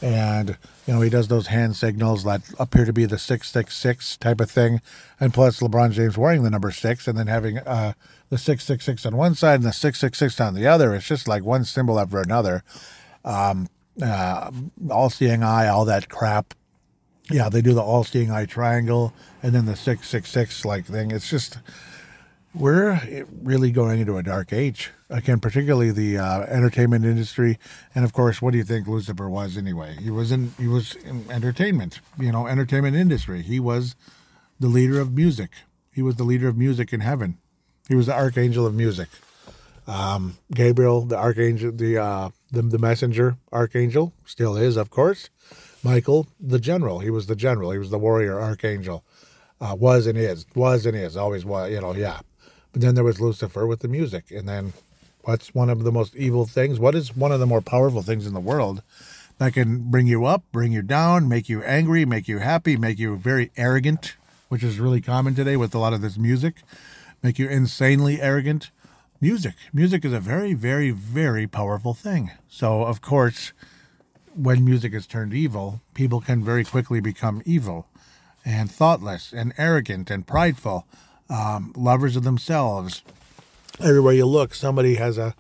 And, 0.02 0.58
you 0.92 0.98
know, 0.98 1.04
he 1.04 1.10
does 1.10 1.30
those 1.30 1.48
hand 1.48 1.78
signals 1.78 2.26
that 2.26 2.42
appear 2.60 2.84
to 2.84 2.92
be 2.92 3.06
the 3.06 3.18
666 3.18 4.18
type 4.18 4.42
of 4.42 4.52
thing. 4.52 4.82
And 5.22 5.34
plus, 5.34 5.62
LeBron 5.62 5.94
James 5.94 6.18
wearing 6.18 6.44
the 6.44 6.50
number 6.50 6.70
six 6.70 7.08
and 7.08 7.18
then 7.18 7.28
having 7.28 7.60
uh, 7.60 7.94
the 8.28 8.38
666 8.38 9.06
on 9.06 9.16
one 9.16 9.34
side 9.34 9.62
and 9.62 9.64
the 9.64 9.72
666 9.72 10.42
on 10.42 10.54
the 10.54 10.68
other. 10.68 10.94
It's 10.94 11.08
just 11.08 11.30
like 11.30 11.46
one 11.46 11.64
symbol 11.64 11.98
after 11.98 12.20
another. 12.20 12.66
Um, 13.24 13.70
uh, 14.04 14.52
all 14.90 15.10
seeing 15.10 15.44
eye, 15.44 15.70
all 15.70 15.86
that 15.86 16.10
crap. 16.10 16.56
Yeah, 17.30 17.48
they 17.48 17.62
do 17.62 17.74
the 17.74 17.82
all 17.82 18.04
seeing 18.04 18.30
eye 18.30 18.46
triangle 18.46 19.14
and 19.42 19.56
then 19.56 19.68
the 19.68 19.78
666 19.78 20.66
like 20.66 20.88
thing. 20.88 21.12
It's 21.12 21.30
just, 21.30 21.60
we're 22.54 23.26
really 23.42 23.72
going 23.72 24.00
into 24.00 24.18
a 24.18 24.24
dark 24.24 24.52
age. 24.52 24.92
Again, 25.10 25.40
particularly 25.40 25.92
the 25.92 26.18
uh, 26.18 26.42
entertainment 26.42 27.06
industry, 27.06 27.58
and 27.96 28.06
of 28.06 28.14
course, 28.14 28.42
what 28.42 28.52
do 28.52 28.58
you 28.58 28.64
think 28.64 28.88
Lucifer 28.88 29.30
was 29.30 29.58
anyway? 29.58 29.98
He 30.02 30.10
was 30.10 30.32
in 30.32 30.54
he 30.58 30.68
was 30.68 30.96
in 30.96 31.30
entertainment, 31.30 32.00
you 32.18 32.32
know, 32.32 32.48
entertainment 32.48 32.96
industry. 32.96 33.42
He 33.42 33.60
was 33.60 33.96
the 34.60 34.68
leader 34.68 35.00
of 35.00 35.14
music. 35.14 35.52
He 35.94 36.02
was 36.02 36.16
the 36.16 36.24
leader 36.24 36.48
of 36.48 36.58
music 36.58 36.94
in 36.94 37.02
heaven. 37.02 37.38
He 37.88 37.96
was 37.96 38.06
the 38.06 38.14
archangel 38.14 38.66
of 38.66 38.74
music. 38.74 39.10
Um, 39.88 40.38
Gabriel, 40.54 41.02
the 41.02 41.18
archangel, 41.18 41.72
the, 41.72 41.98
uh, 41.98 42.30
the 42.52 42.62
the 42.62 42.80
messenger 42.80 43.38
archangel, 43.52 44.14
still 44.26 44.56
is, 44.56 44.78
of 44.78 44.90
course. 44.90 45.30
Michael, 45.84 46.28
the 46.40 46.60
general. 46.60 47.00
He 47.00 47.10
was 47.10 47.26
the 47.26 47.36
general. 47.36 47.72
He 47.72 47.80
was 47.80 47.90
the 47.90 47.98
warrior 47.98 48.40
archangel. 48.40 49.04
Uh, 49.60 49.76
was 49.78 50.08
and 50.08 50.18
is, 50.18 50.46
was 50.56 50.86
and 50.86 50.96
is, 50.96 51.18
always 51.18 51.44
was. 51.44 51.72
You 51.72 51.82
know, 51.82 51.94
yeah. 51.94 52.20
But 52.72 52.82
then 52.82 52.96
there 52.96 53.04
was 53.04 53.20
Lucifer 53.20 53.68
with 53.68 53.82
the 53.82 53.88
music, 53.88 54.32
and 54.32 54.48
then 54.48 54.74
what's 55.22 55.54
one 55.54 55.70
of 55.70 55.84
the 55.84 55.92
most 55.92 56.16
evil 56.16 56.46
things? 56.46 56.80
What 56.80 56.96
is 56.96 57.16
one 57.16 57.32
of 57.32 57.40
the 57.40 57.46
more 57.46 57.62
powerful 57.62 58.02
things 58.02 58.26
in 58.26 58.34
the 58.34 58.40
world 58.40 58.82
that 59.38 59.54
can 59.54 59.90
bring 59.90 60.08
you 60.08 60.26
up, 60.26 60.44
bring 60.52 60.72
you 60.72 60.82
down, 60.82 61.28
make 61.28 61.50
you 61.50 61.64
angry, 61.64 62.06
make 62.06 62.28
you 62.28 62.40
happy, 62.40 62.78
make 62.78 63.00
you 63.00 63.18
very 63.18 63.52
arrogant, 63.58 64.16
which 64.50 64.64
is 64.64 64.80
really 64.80 65.02
common 65.02 65.36
today 65.36 65.58
with 65.58 65.74
a 65.74 65.80
lot 65.80 65.94
of 65.94 66.02
this 66.02 66.18
music, 66.18 66.58
make 67.24 67.40
you 67.40 67.48
insanely 67.50 68.22
arrogant. 68.22 68.72
Music. 69.20 69.56
Music 69.72 70.04
is 70.04 70.14
a 70.14 70.20
very, 70.20 70.54
very, 70.54 70.92
very 70.92 71.46
powerful 71.46 71.94
thing. 71.94 72.32
So, 72.50 72.84
of 72.84 73.02
course, 73.02 73.52
when 74.34 74.66
music 74.66 74.94
is 74.94 75.06
turned 75.06 75.34
evil, 75.34 75.82
people 75.94 76.22
can 76.22 76.44
very 76.44 76.64
quickly 76.64 77.02
become 77.02 77.42
evil 77.46 77.88
and 78.44 78.72
thoughtless 78.72 79.32
and 79.32 79.54
arrogant 79.58 80.10
and 80.10 80.26
prideful, 80.26 80.88
um, 81.32 81.74
lovers 81.76 82.16
of 82.16 82.24
themselves, 82.24 83.04
everywhere 83.80 84.14
you 84.14 84.26
look, 84.26 84.54
somebody 84.54 84.96
has 84.96 85.18
a, 85.18 85.34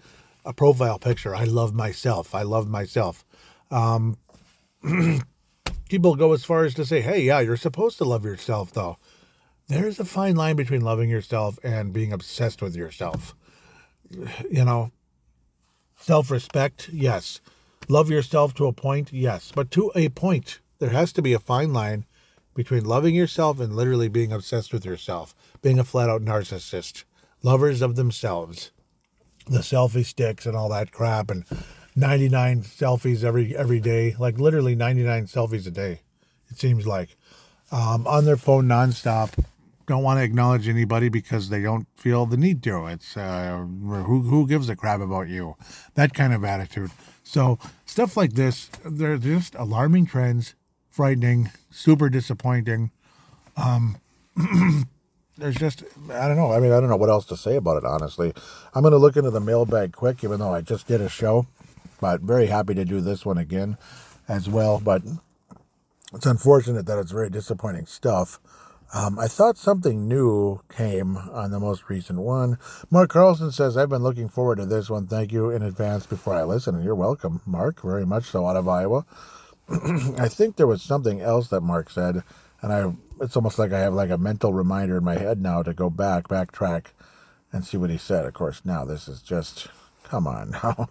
a 0.45 0.53
profile 0.53 0.97
picture. 0.97 1.35
I 1.35 1.43
love 1.43 1.73
myself. 1.73 2.33
I 2.33 2.43
love 2.43 2.67
myself. 2.67 3.25
Um, 3.69 4.17
people 5.89 6.15
go 6.15 6.31
as 6.33 6.45
far 6.45 6.63
as 6.63 6.73
to 6.75 6.85
say, 6.85 7.01
hey, 7.01 7.21
yeah, 7.21 7.41
you're 7.41 7.57
supposed 7.57 7.97
to 7.97 8.05
love 8.05 8.23
yourself, 8.23 8.71
though. 8.71 8.97
There's 9.67 9.99
a 9.99 10.05
fine 10.05 10.35
line 10.35 10.55
between 10.55 10.81
loving 10.81 11.09
yourself 11.09 11.59
and 11.63 11.93
being 11.93 12.13
obsessed 12.13 12.61
with 12.61 12.75
yourself. 12.75 13.35
You 14.49 14.65
know, 14.65 14.91
self 15.97 16.29
respect, 16.29 16.89
yes. 16.91 17.39
Love 17.87 18.09
yourself 18.09 18.53
to 18.55 18.65
a 18.65 18.73
point, 18.73 19.13
yes. 19.13 19.53
But 19.55 19.71
to 19.71 19.89
a 19.95 20.09
point, 20.09 20.59
there 20.79 20.89
has 20.89 21.13
to 21.13 21.21
be 21.21 21.31
a 21.31 21.39
fine 21.39 21.71
line 21.71 22.05
between 22.53 22.83
loving 22.83 23.15
yourself 23.15 23.59
and 23.59 23.75
literally 23.75 24.09
being 24.09 24.31
obsessed 24.31 24.73
with 24.73 24.85
yourself, 24.85 25.33
being 25.61 25.79
a 25.79 25.83
flat 25.83 26.09
out 26.09 26.21
narcissist 26.21 27.03
lovers 27.43 27.81
of 27.81 27.95
themselves, 27.95 28.71
the 29.47 29.59
selfie 29.59 30.05
sticks 30.05 30.45
and 30.45 30.55
all 30.55 30.69
that 30.69 30.91
crap, 30.91 31.31
and 31.31 31.45
99 31.95 32.63
selfies 32.63 33.23
every 33.23 33.55
every 33.55 33.79
day, 33.79 34.15
like 34.19 34.39
literally 34.39 34.75
99 34.75 35.25
selfies 35.25 35.67
a 35.67 35.71
day. 35.71 36.01
It 36.49 36.59
seems 36.59 36.85
like 36.85 37.15
um, 37.71 38.05
on 38.07 38.25
their 38.25 38.37
phone 38.37 38.67
nonstop. 38.67 39.43
Don't 39.87 40.03
want 40.03 40.19
to 40.19 40.23
acknowledge 40.23 40.69
anybody 40.69 41.09
because 41.09 41.49
they 41.49 41.61
don't 41.61 41.87
feel 41.97 42.25
the 42.25 42.37
need 42.37 42.63
to. 42.63 42.85
It's 42.87 43.17
uh, 43.17 43.57
who 43.57 44.21
who 44.21 44.47
gives 44.47 44.69
a 44.69 44.75
crap 44.75 45.01
about 45.01 45.27
you? 45.27 45.55
That 45.95 46.13
kind 46.13 46.33
of 46.33 46.45
attitude. 46.45 46.91
So 47.23 47.59
stuff 47.85 48.15
like 48.15 48.33
this, 48.33 48.69
they're 48.85 49.17
just 49.17 49.55
alarming 49.55 50.05
trends, 50.05 50.55
frightening, 50.89 51.49
super 51.71 52.09
disappointing. 52.09 52.91
Um, 53.57 53.97
there's 55.41 55.55
just 55.55 55.83
I 56.11 56.27
don't 56.27 56.37
know. 56.37 56.51
I 56.51 56.59
mean, 56.59 56.71
I 56.71 56.79
don't 56.79 56.89
know 56.89 56.95
what 56.95 57.09
else 57.09 57.25
to 57.27 57.37
say 57.37 57.55
about 57.55 57.77
it. 57.77 57.85
Honestly, 57.85 58.33
I'm 58.73 58.81
going 58.81 58.91
to 58.93 58.97
look 58.97 59.17
into 59.17 59.31
the 59.31 59.39
mailbag 59.39 59.93
quick, 59.93 60.23
even 60.23 60.39
though 60.39 60.53
I 60.53 60.61
just 60.61 60.87
did 60.87 61.01
a 61.01 61.09
show. 61.09 61.47
But 61.99 62.21
very 62.21 62.47
happy 62.47 62.73
to 62.75 62.85
do 62.85 63.01
this 63.01 63.25
one 63.25 63.37
again, 63.37 63.77
as 64.27 64.49
well. 64.49 64.79
But 64.79 65.03
it's 66.13 66.25
unfortunate 66.25 66.85
that 66.85 66.99
it's 66.99 67.11
very 67.11 67.29
disappointing 67.29 67.85
stuff. 67.85 68.39
Um, 68.93 69.17
I 69.17 69.27
thought 69.27 69.57
something 69.57 70.07
new 70.07 70.59
came 70.69 71.15
on 71.15 71.51
the 71.51 71.59
most 71.59 71.89
recent 71.89 72.19
one. 72.19 72.57
Mark 72.89 73.11
Carlson 73.11 73.51
says, 73.51 73.77
I've 73.77 73.87
been 73.87 74.03
looking 74.03 74.27
forward 74.27 74.57
to 74.57 74.65
this 74.65 74.89
one. 74.89 75.07
Thank 75.07 75.31
you 75.31 75.49
in 75.49 75.61
advance 75.61 76.05
before 76.05 76.33
I 76.33 76.43
listen. 76.43 76.75
And 76.75 76.83
you're 76.83 76.95
welcome, 76.95 77.39
Mark, 77.45 77.81
very 77.81 78.05
much 78.05 78.25
so 78.25 78.45
out 78.45 78.57
of 78.57 78.67
Iowa. 78.67 79.05
I 79.69 80.27
think 80.27 80.57
there 80.57 80.67
was 80.67 80.81
something 80.81 81.21
else 81.21 81.47
that 81.49 81.61
Mark 81.61 81.89
said, 81.89 82.23
and 82.61 82.73
I 82.73 82.93
it's 83.21 83.35
almost 83.35 83.59
like 83.59 83.71
I 83.71 83.79
have 83.79 83.93
like 83.93 84.09
a 84.09 84.17
mental 84.17 84.51
reminder 84.51 84.97
in 84.97 85.03
my 85.03 85.17
head 85.17 85.39
now 85.41 85.61
to 85.61 85.73
go 85.73 85.89
back, 85.89 86.27
backtrack, 86.27 86.87
and 87.53 87.63
see 87.63 87.77
what 87.77 87.91
he 87.91 87.97
said. 87.97 88.25
Of 88.25 88.33
course, 88.33 88.61
now 88.65 88.83
this 88.83 89.07
is 89.07 89.21
just, 89.21 89.67
come 90.03 90.25
on 90.25 90.51
now. 90.63 90.89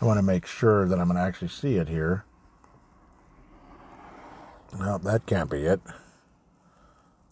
I 0.00 0.04
want 0.04 0.18
to 0.18 0.22
make 0.22 0.44
sure 0.44 0.88
that 0.88 0.98
I'm 0.98 1.06
going 1.06 1.16
to 1.16 1.22
actually 1.22 1.48
see 1.48 1.76
it 1.76 1.88
here. 1.88 2.24
No, 4.78 4.98
that 4.98 5.26
can't 5.26 5.50
be 5.50 5.62
it. 5.62 5.80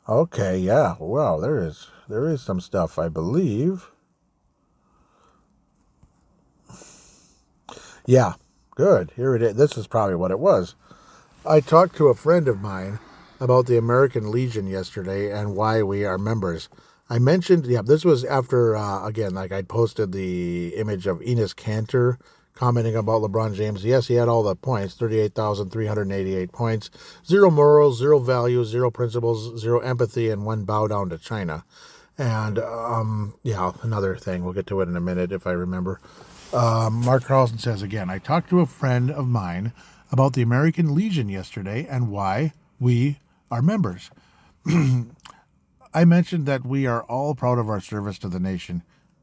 Okay, 0.09 0.59
yeah. 0.59 0.95
Wow, 1.01 1.41
there 1.41 1.63
is 1.63 1.89
there 2.09 2.29
is 2.29 2.41
some 2.41 2.61
stuff, 2.61 2.99
I 2.99 3.09
believe. 3.09 3.91
Yeah, 8.07 8.35
good. 8.77 9.11
Here 9.17 9.35
it 9.35 9.43
is. 9.43 9.57
This 9.57 9.77
is 9.77 9.89
probably 9.89 10.15
what 10.15 10.31
it 10.31 10.39
was. 10.39 10.77
I 11.45 11.61
talked 11.61 11.97
to 11.97 12.09
a 12.09 12.15
friend 12.15 12.47
of 12.47 12.61
mine 12.61 13.01
about 13.41 13.67
the 13.67 13.77
American 13.77 14.31
Legion 14.31 14.67
yesterday 14.67 15.31
and 15.31 15.55
why 15.55 15.83
we 15.83 16.05
are 16.05 16.19
members. 16.19 16.69
I 17.09 17.19
mentioned, 17.19 17.67
yeah, 17.67 17.83
this 17.83 18.05
was 18.05 18.25
after, 18.25 18.77
uh, 18.77 19.07
again, 19.07 19.35
like 19.35 19.53
I 19.53 19.63
posted 19.63 20.13
the 20.13 20.75
image 20.77 21.07
of 21.07 21.21
Enes 21.21 21.55
Kanter 21.55 22.17
commenting 22.55 22.97
about 22.97 23.23
LeBron 23.23 23.55
James. 23.55 23.85
Yes, 23.85 24.09
he 24.09 24.15
had 24.15 24.29
all 24.29 24.43
the 24.43 24.57
points 24.57 24.95
38,388 24.95 26.51
points, 26.51 26.91
zero 27.25 27.51
morals, 27.51 27.99
zero 27.99 28.19
values, 28.19 28.69
zero 28.69 28.91
principles, 28.91 29.61
zero 29.61 29.79
empathy, 29.81 30.31
and 30.31 30.45
one 30.45 30.65
bow 30.65 30.89
down 30.89 31.11
to 31.11 31.19
China. 31.19 31.65
And, 32.19 32.59
um, 32.59 33.35
yeah, 33.43 33.73
another 33.83 34.17
thing, 34.17 34.43
we'll 34.43 34.55
get 34.55 34.67
to 34.69 34.81
it 34.81 34.89
in 34.89 34.97
a 34.97 35.01
minute 35.01 35.31
if 35.31 35.47
I 35.47 35.53
remember. 35.53 36.01
Um, 36.53 37.05
Mark 37.05 37.25
Carlson 37.25 37.59
says 37.59 37.83
again, 37.83 38.09
I 38.09 38.19
talked 38.19 38.49
to 38.51 38.61
a 38.61 38.67
friend 38.67 39.11
of 39.11 39.29
mine 39.29 39.73
about 40.11 40.33
the 40.33 40.43
American 40.43 40.95
Legion 40.95 41.29
yesterday 41.29 41.87
and 41.89 42.09
why 42.11 42.53
we 42.81 43.19
our 43.51 43.63
members. 43.63 44.11
I 45.95 46.05
mentioned 46.05 46.47
that 46.47 46.67
we 46.67 46.87
are 46.87 47.05
all 47.05 47.35
proud 47.35 47.59
of 47.59 47.69
our 47.69 47.81
service 47.81 48.19
to 48.19 48.29
the 48.29 48.41
nation. 48.41 48.83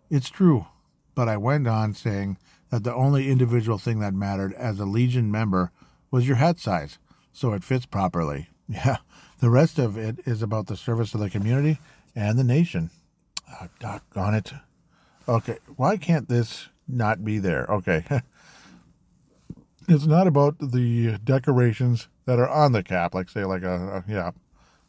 It's 0.09 0.29
true, 0.29 0.67
but 1.15 1.27
I 1.27 1.37
went 1.37 1.67
on 1.67 1.93
saying 1.93 2.37
that 2.69 2.83
the 2.83 2.93
only 2.93 3.29
individual 3.29 3.77
thing 3.77 3.99
that 3.99 4.13
mattered 4.13 4.53
as 4.53 4.79
a 4.79 4.85
Legion 4.85 5.31
member 5.31 5.71
was 6.09 6.27
your 6.27 6.37
hat 6.37 6.59
size, 6.59 6.97
so 7.31 7.53
it 7.53 7.63
fits 7.63 7.85
properly. 7.85 8.49
Yeah, 8.69 8.97
the 9.39 9.49
rest 9.49 9.77
of 9.77 9.97
it 9.97 10.19
is 10.25 10.41
about 10.41 10.67
the 10.67 10.77
service 10.77 11.13
of 11.13 11.19
the 11.19 11.29
community 11.29 11.79
and 12.15 12.39
the 12.39 12.45
nation. 12.45 12.91
Oh, 13.51 13.67
doggone 13.77 14.35
it. 14.35 14.53
Okay, 15.27 15.57
why 15.75 15.97
can't 15.97 16.29
this 16.29 16.69
not 16.87 17.25
be 17.25 17.39
there? 17.39 17.65
Okay. 17.65 18.05
it's 19.87 20.05
not 20.05 20.27
about 20.27 20.59
the 20.59 21.17
decorations 21.23 22.07
that 22.25 22.39
are 22.39 22.49
on 22.49 22.71
the 22.71 22.83
cap, 22.83 23.13
like 23.13 23.29
say 23.29 23.45
like 23.45 23.63
a, 23.63 24.03
a 24.07 24.11
yeah. 24.11 24.31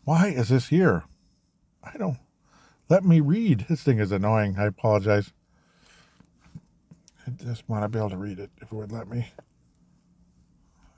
Why 0.05 0.29
is 0.29 0.49
this 0.49 0.69
here? 0.69 1.05
I 1.83 1.97
don't. 1.97 2.19
Let 2.89 3.05
me 3.05 3.21
read. 3.21 3.67
This 3.69 3.83
thing 3.83 3.99
is 3.99 4.13
annoying. 4.13 4.57
I 4.59 4.67
apologize. 4.67 5.33
I 7.27 7.31
just 7.31 7.69
want 7.69 7.85
to 7.85 7.89
be 7.89 7.99
able 7.99 8.11
to 8.11 8.17
read 8.17 8.39
it 8.39 8.51
if 8.61 8.71
it 8.71 8.73
would 8.73 8.93
let 8.93 9.09
me. 9.09 9.33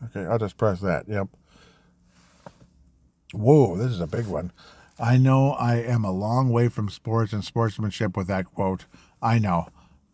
Okay, 0.05 0.27
I'll 0.27 0.39
just 0.39 0.57
press 0.57 0.81
that. 0.81 1.09
Yep. 1.09 1.29
Whoa, 3.33 3.77
this 3.77 3.91
is 3.91 4.01
a 4.01 4.07
big 4.07 4.27
one. 4.27 4.53
I 4.99 5.19
know 5.19 5.53
I 5.53 5.77
am 5.77 6.05
a 6.05 6.11
long 6.11 6.51
way 6.51 6.69
from 6.69 6.89
sports 6.89 7.33
and 7.33 7.45
sportsmanship 7.45 8.17
with 8.17 8.27
that 8.29 8.47
quote. 8.47 8.87
I 9.23 9.39
know. 9.39 9.69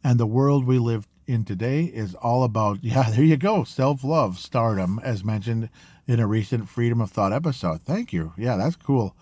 And 0.04 0.18
the 0.18 0.26
world 0.26 0.66
we 0.66 0.78
live 0.78 1.06
in 1.26 1.44
today 1.44 1.84
is 1.84 2.14
all 2.14 2.44
about, 2.44 2.78
yeah, 2.82 3.10
there 3.10 3.24
you 3.24 3.36
go, 3.36 3.64
self 3.64 4.04
love, 4.04 4.38
stardom, 4.38 5.00
as 5.02 5.24
mentioned 5.24 5.68
in 6.06 6.20
a 6.20 6.26
recent 6.26 6.68
Freedom 6.68 7.00
of 7.00 7.10
Thought 7.10 7.32
episode. 7.32 7.82
Thank 7.82 8.12
you. 8.12 8.32
Yeah, 8.36 8.56
that's 8.56 8.76
cool. 8.76 9.14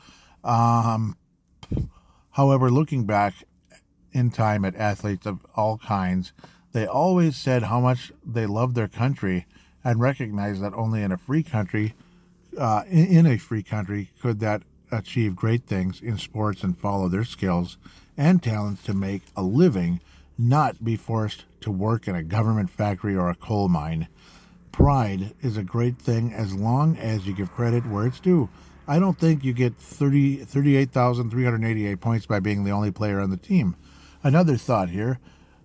Um, 0.42 1.16
however, 2.32 2.70
looking 2.70 3.04
back 3.04 3.34
in 4.12 4.30
time 4.30 4.64
at 4.64 4.74
athletes 4.76 5.26
of 5.26 5.44
all 5.54 5.78
kinds, 5.78 6.32
they 6.72 6.86
always 6.86 7.36
said 7.36 7.64
how 7.64 7.80
much 7.80 8.12
they 8.24 8.46
loved 8.46 8.74
their 8.74 8.88
country 8.88 9.46
and 9.84 10.00
recognized 10.00 10.62
that 10.62 10.74
only 10.74 11.02
in 11.02 11.12
a 11.12 11.18
free 11.18 11.42
country, 11.42 11.94
uh, 12.58 12.82
in, 12.88 13.06
in 13.06 13.26
a 13.26 13.38
free 13.38 13.62
country, 13.62 14.10
could 14.20 14.40
that 14.40 14.62
achieve 14.92 15.36
great 15.36 15.64
things 15.66 16.00
in 16.00 16.18
sports 16.18 16.62
and 16.62 16.78
follow 16.78 17.08
their 17.08 17.24
skills 17.24 17.76
and 18.16 18.42
talents 18.42 18.82
to 18.84 18.94
make 18.94 19.22
a 19.36 19.42
living, 19.42 20.00
not 20.40 20.82
be 20.82 20.96
forced 20.96 21.44
to 21.60 21.70
work 21.70 22.08
in 22.08 22.14
a 22.14 22.22
government 22.22 22.70
factory 22.70 23.14
or 23.14 23.28
a 23.28 23.34
coal 23.34 23.68
mine. 23.68 24.08
pride 24.72 25.34
is 25.42 25.56
a 25.56 25.62
great 25.62 25.98
thing 25.98 26.32
as 26.32 26.54
long 26.54 26.96
as 26.96 27.26
you 27.26 27.34
give 27.34 27.52
credit 27.52 27.84
where 27.86 28.06
it's 28.06 28.20
due. 28.20 28.48
I 28.88 28.98
don't 28.98 29.18
think 29.18 29.44
you 29.44 29.52
get 29.52 29.76
30, 29.76 30.44
38,388 30.44 32.00
points 32.00 32.26
by 32.26 32.40
being 32.40 32.64
the 32.64 32.70
only 32.70 32.90
player 32.90 33.20
on 33.20 33.30
the 33.30 33.36
team. 33.36 33.76
Another 34.22 34.56
thought 34.56 34.88
here 34.88 35.18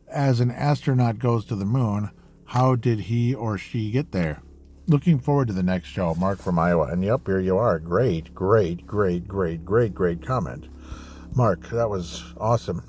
as 0.10 0.40
an 0.40 0.52
astronaut 0.52 1.20
goes 1.20 1.46
to 1.46 1.56
the 1.56 1.66
moon, 1.66 2.12
how 2.46 2.76
did 2.76 3.02
he 3.02 3.34
or 3.34 3.58
she 3.58 3.92
get 3.92 4.12
there? 4.12 4.42
Looking 4.88 5.20
forward 5.20 5.48
to 5.48 5.54
the 5.54 5.64
next 5.64 5.88
show. 5.88 6.14
Mark 6.16 6.40
from 6.40 6.60
Iowa. 6.60 6.88
And 6.88 7.04
yep, 7.04 7.22
here 7.26 7.40
you 7.40 7.58
are. 7.58 7.80
Great, 7.80 8.36
great, 8.36 8.86
great, 8.86 9.28
great, 9.28 9.66
great, 9.66 9.96
great 9.96 10.26
comment. 10.26 10.68
Mark, 11.34 11.70
that 11.70 11.90
was 11.90 12.34
awesome. 12.38 12.84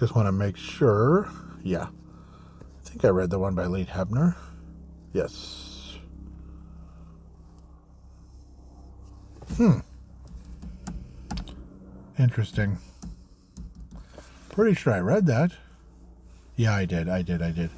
Just 0.00 0.14
want 0.14 0.26
to 0.28 0.32
make 0.32 0.56
sure. 0.56 1.28
Yeah. 1.62 1.88
I 1.88 2.88
think 2.88 3.04
I 3.04 3.08
read 3.08 3.28
the 3.28 3.38
one 3.38 3.54
by 3.54 3.66
Lee 3.66 3.84
Hebner. 3.84 4.34
Yes. 5.12 5.98
Hmm. 9.58 9.80
Interesting. 12.18 12.78
Pretty 14.48 14.74
sure 14.74 14.94
I 14.94 15.00
read 15.00 15.26
that. 15.26 15.52
Yeah, 16.56 16.74
I 16.74 16.86
did. 16.86 17.06
I 17.10 17.20
did. 17.20 17.42
I 17.42 17.50
did. 17.50 17.68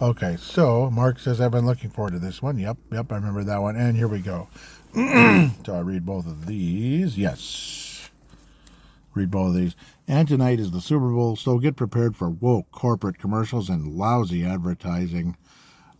Okay, 0.00 0.38
so 0.40 0.90
Mark 0.90 1.18
says 1.18 1.38
I've 1.38 1.50
been 1.50 1.66
looking 1.66 1.90
forward 1.90 2.14
to 2.14 2.18
this 2.18 2.40
one. 2.40 2.58
Yep, 2.58 2.78
yep, 2.92 3.12
I 3.12 3.16
remember 3.16 3.44
that 3.44 3.60
one. 3.60 3.76
And 3.76 3.94
here 3.94 4.08
we 4.08 4.20
go. 4.20 4.48
so 4.94 5.74
I 5.74 5.80
read 5.80 6.06
both 6.06 6.26
of 6.26 6.46
these. 6.46 7.18
Yes. 7.18 8.08
Read 9.12 9.30
both 9.30 9.48
of 9.48 9.54
these. 9.54 9.76
And 10.10 10.26
tonight 10.26 10.58
is 10.58 10.70
the 10.70 10.80
Super 10.80 11.10
Bowl, 11.10 11.36
so 11.36 11.58
get 11.58 11.76
prepared 11.76 12.16
for 12.16 12.30
woke 12.30 12.70
corporate 12.70 13.18
commercials 13.18 13.68
and 13.68 13.92
lousy 13.92 14.42
advertising. 14.42 15.36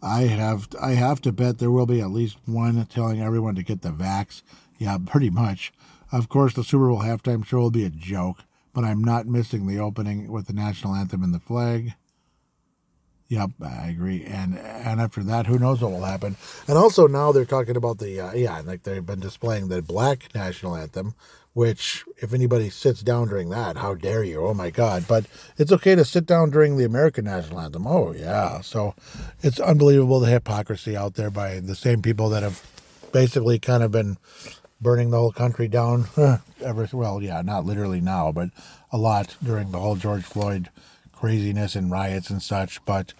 I 0.03 0.23
have 0.23 0.67
I 0.81 0.93
have 0.93 1.21
to 1.23 1.33
bet 1.33 1.59
there 1.59 1.71
will 1.71 1.85
be 1.85 2.00
at 2.00 2.11
least 2.11 2.38
one 2.47 2.83
telling 2.87 3.21
everyone 3.21 3.55
to 3.57 3.62
get 3.62 3.83
the 3.83 3.91
vax. 3.91 4.43
Yeah, 4.79 4.97
pretty 5.05 5.29
much. 5.29 5.75
Of 6.11 6.31
course, 6.31 6.55
the 6.55 6.65
Super 6.65 6.88
Bowl 6.88 7.03
halftime 7.03 7.45
show 7.45 7.59
will 7.59 7.71
be 7.71 7.85
a 7.85 7.91
joke, 7.91 8.45
but 8.73 8.83
I'm 8.83 9.05
not 9.05 9.27
missing 9.27 9.67
the 9.67 9.79
opening 9.79 10.33
with 10.33 10.47
the 10.47 10.55
national 10.55 10.95
anthem 10.95 11.23
and 11.23 11.35
the 11.35 11.38
flag. 11.38 11.93
Yep, 13.29 13.51
I 13.63 13.89
agree. 13.89 14.25
And 14.25 14.59
and 14.59 15.01
after 15.01 15.23
that, 15.25 15.47
who 15.47 15.59
knows 15.59 15.83
what 15.83 15.93
will 15.93 16.05
happen? 16.05 16.37
And 16.67 16.79
also 16.79 17.07
now 17.07 17.31
they're 17.31 17.45
talking 17.45 17.77
about 17.77 17.99
the 17.99 18.21
uh, 18.21 18.33
yeah, 18.33 18.61
like 18.61 18.85
they've 18.85 19.05
been 19.05 19.21
displaying 19.21 19.69
the 19.69 19.83
black 19.83 20.35
national 20.35 20.75
anthem, 20.75 21.15
which 21.53 22.05
if 22.17 22.33
anybody 22.33 22.71
sits 22.71 23.03
down 23.03 23.29
during 23.29 23.51
that, 23.51 23.77
how 23.77 23.95
dare 23.95 24.25
you? 24.25 24.47
Oh 24.47 24.55
my 24.55 24.71
God! 24.71 25.05
But 25.07 25.27
it's 25.59 25.73
okay 25.73 25.95
to 25.95 26.07
sit 26.07 26.25
down 26.25 26.49
during 26.49 26.79
the 26.79 26.87
American 26.87 27.27
national 27.27 27.61
anthem. 27.61 27.87
Oh 27.87 28.15
yeah, 28.15 28.63
so 28.63 28.95
it's 29.43 29.61
unbelievable 29.61 30.21
the 30.21 30.31
hypocrisy 30.31 30.97
out 30.97 31.15
there 31.15 31.31
by 31.31 31.61
the 31.61 31.75
same 31.75 32.01
people 32.01 32.31
that 32.31 32.43
have 32.43 32.67
basically 33.13 33.59
kind 33.59 33.83
of 33.83 33.91
been 33.91 34.17
burning 34.81 35.11
the 35.11 35.19
whole 35.19 35.33
country 35.33 35.69
down 35.69 36.07
ever. 36.65 36.89
Well, 36.95 37.23
yeah, 37.23 37.43
not 37.43 37.67
literally 37.67 38.01
now, 38.01 38.33
but 38.33 38.49
a 38.91 38.97
lot 38.97 39.37
during 39.45 39.71
the 39.71 39.81
whole 39.81 39.97
George 39.97 40.25
Floyd 40.25 40.71
craziness 41.19 41.75
and 41.75 41.91
riots 41.91 42.31
and 42.31 42.43
such. 42.43 42.85
But, 42.85 43.13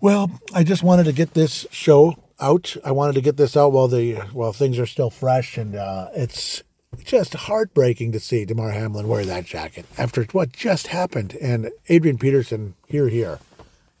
well, 0.00 0.30
I 0.54 0.62
just 0.64 0.82
wanted 0.82 1.04
to 1.04 1.12
get 1.12 1.34
this 1.34 1.66
show 1.70 2.16
out. 2.40 2.76
I 2.84 2.92
wanted 2.92 3.14
to 3.14 3.20
get 3.20 3.36
this 3.36 3.56
out 3.56 3.72
while 3.72 3.88
the 3.88 4.14
while 4.32 4.52
things 4.52 4.78
are 4.78 4.86
still 4.86 5.10
fresh, 5.10 5.56
and 5.56 5.74
uh, 5.74 6.08
it's 6.14 6.62
just 7.04 7.34
heartbreaking 7.34 8.12
to 8.12 8.20
see 8.20 8.44
Damar 8.44 8.70
Hamlin 8.70 9.08
wear 9.08 9.24
that 9.24 9.46
jacket 9.46 9.86
after 9.96 10.24
what 10.32 10.52
just 10.52 10.88
happened. 10.88 11.36
And 11.40 11.70
Adrian 11.88 12.18
Peterson, 12.18 12.74
here, 12.86 13.08
here. 13.08 13.38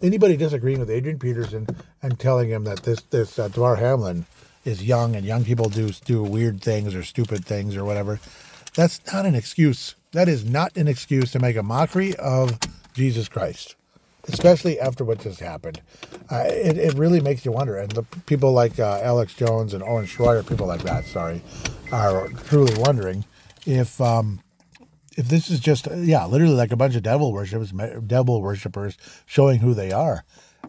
Anybody 0.02 0.36
disagreeing 0.36 0.80
with 0.80 0.90
Adrian 0.90 1.18
Peterson 1.18 1.66
and 2.02 2.18
telling 2.18 2.50
him 2.50 2.64
that 2.64 2.82
this 2.82 3.00
this 3.02 3.38
uh, 3.38 3.48
Damar 3.48 3.76
Hamlin 3.76 4.26
is 4.64 4.84
young 4.84 5.16
and 5.16 5.24
young 5.24 5.44
people 5.44 5.68
do 5.68 5.90
do 6.04 6.22
weird 6.22 6.60
things 6.60 6.94
or 6.94 7.02
stupid 7.02 7.44
things 7.44 7.76
or 7.76 7.84
whatever, 7.84 8.20
that's 8.74 9.00
not 9.12 9.24
an 9.26 9.34
excuse. 9.34 9.94
That 10.12 10.28
is 10.28 10.44
not 10.44 10.76
an 10.76 10.88
excuse 10.88 11.32
to 11.32 11.38
make 11.38 11.56
a 11.56 11.62
mockery 11.62 12.14
of 12.16 12.58
Jesus 12.92 13.28
Christ, 13.28 13.76
especially 14.28 14.78
after 14.78 15.04
what 15.04 15.20
just 15.20 15.40
happened. 15.40 15.80
Uh, 16.30 16.44
it, 16.46 16.78
it 16.78 16.94
really 16.94 17.20
makes 17.20 17.44
you 17.44 17.52
wonder. 17.52 17.76
And 17.76 17.90
the 17.92 18.02
people 18.02 18.52
like 18.52 18.78
uh, 18.78 19.00
Alex 19.02 19.34
Jones 19.34 19.74
and 19.74 19.82
Owen 19.82 20.06
Schroyer, 20.06 20.46
people 20.46 20.66
like 20.66 20.82
that, 20.82 21.04
sorry, 21.04 21.42
are 21.90 22.28
truly 22.46 22.74
wondering 22.78 23.24
if 23.66 24.00
um, 24.00 24.40
if 25.16 25.28
this 25.28 25.50
is 25.50 25.60
just 25.60 25.88
yeah, 25.94 26.24
literally 26.26 26.54
like 26.54 26.72
a 26.72 26.76
bunch 26.76 26.96
of 26.96 27.02
devil 27.02 27.32
worshippers, 27.32 27.72
devil 28.06 28.40
worshippers 28.40 28.96
showing 29.26 29.60
who 29.60 29.74
they 29.74 29.92
are. 29.92 30.24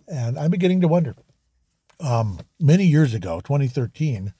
And 0.07 0.37
I'm 0.37 0.51
beginning 0.51 0.81
to 0.81 0.87
wonder. 0.87 1.15
Um, 1.99 2.39
many 2.59 2.85
years 2.85 3.13
ago, 3.13 3.39
2013, 3.39 4.33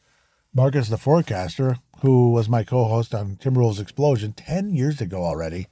Marcus 0.54 0.90
the 0.90 0.98
Forecaster, 0.98 1.78
who 2.02 2.32
was 2.32 2.50
my 2.50 2.64
co-host 2.64 3.16
on 3.16 3.38
Timberwolves 3.38 3.80
Explosion 3.80 4.34
10 4.34 4.74
years 4.74 5.00
ago 5.00 5.24
already, 5.24 5.68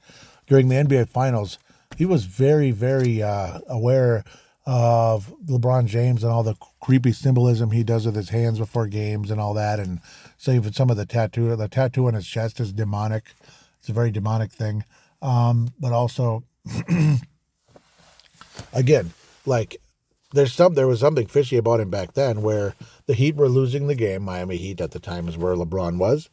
during 0.46 0.68
the 0.68 0.76
NBA 0.76 1.08
Finals, 1.08 1.58
he 1.96 2.06
was 2.06 2.24
very, 2.24 2.70
very 2.70 3.22
uh, 3.22 3.60
aware 3.68 4.24
of 4.64 5.34
LeBron 5.46 5.86
James 5.86 6.22
and 6.22 6.32
all 6.32 6.42
the 6.42 6.54
creepy 6.80 7.12
symbolism 7.12 7.72
he 7.72 7.82
does 7.82 8.06
with 8.06 8.14
his 8.14 8.28
hands 8.28 8.58
before 8.58 8.86
games 8.86 9.30
and 9.30 9.40
all 9.40 9.54
that, 9.54 9.80
and 9.80 10.00
so 10.36 10.52
even 10.52 10.72
some 10.72 10.90
of 10.90 10.96
the 10.96 11.06
tattoo, 11.06 11.54
the 11.56 11.68
tattoo 11.68 12.06
on 12.06 12.14
his 12.14 12.26
chest 12.26 12.60
is 12.60 12.72
demonic. 12.72 13.34
It's 13.80 13.88
a 13.88 13.92
very 13.92 14.12
demonic 14.12 14.52
thing, 14.52 14.84
um, 15.20 15.70
but 15.80 15.92
also, 15.92 16.44
again, 18.72 19.12
like 19.44 19.78
there's 20.32 20.52
some 20.52 20.74
there 20.74 20.86
was 20.86 21.00
something 21.00 21.26
fishy 21.26 21.56
about 21.56 21.80
him 21.80 21.90
back 21.90 22.14
then, 22.14 22.42
where 22.42 22.76
the 23.06 23.14
Heat 23.14 23.34
were 23.34 23.48
losing 23.48 23.88
the 23.88 23.96
game. 23.96 24.22
Miami 24.22 24.56
Heat 24.56 24.80
at 24.80 24.92
the 24.92 25.00
time 25.00 25.26
is 25.26 25.36
where 25.36 25.56
LeBron 25.56 25.98
was, 25.98 26.30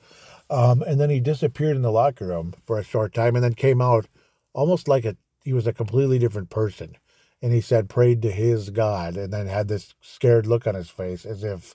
um, 0.52 0.84
and 0.84 1.00
then 1.00 1.10
he 1.10 1.19
disappeared 1.19 1.76
in 1.76 1.82
the 1.82 1.91
locker 1.91 2.28
room 2.28 2.54
for 2.67 2.78
a 2.78 2.84
short 2.84 3.13
time, 3.13 3.36
and 3.36 3.43
then 3.43 3.56
came 3.56 3.82
out 3.82 4.06
almost 4.54 4.88
like 4.88 5.06
a 5.06 5.17
he 5.49 5.53
was 5.53 5.65
a 5.65 5.73
completely 5.73 6.19
different 6.19 6.51
person. 6.51 6.95
And 7.41 7.51
he 7.51 7.59
said, 7.59 7.89
prayed 7.89 8.21
to 8.21 8.29
his 8.29 8.69
God, 8.69 9.17
and 9.17 9.33
then 9.33 9.47
had 9.47 9.67
this 9.67 9.95
scared 9.99 10.45
look 10.45 10.67
on 10.67 10.75
his 10.75 10.91
face 10.91 11.25
as 11.25 11.43
if 11.43 11.73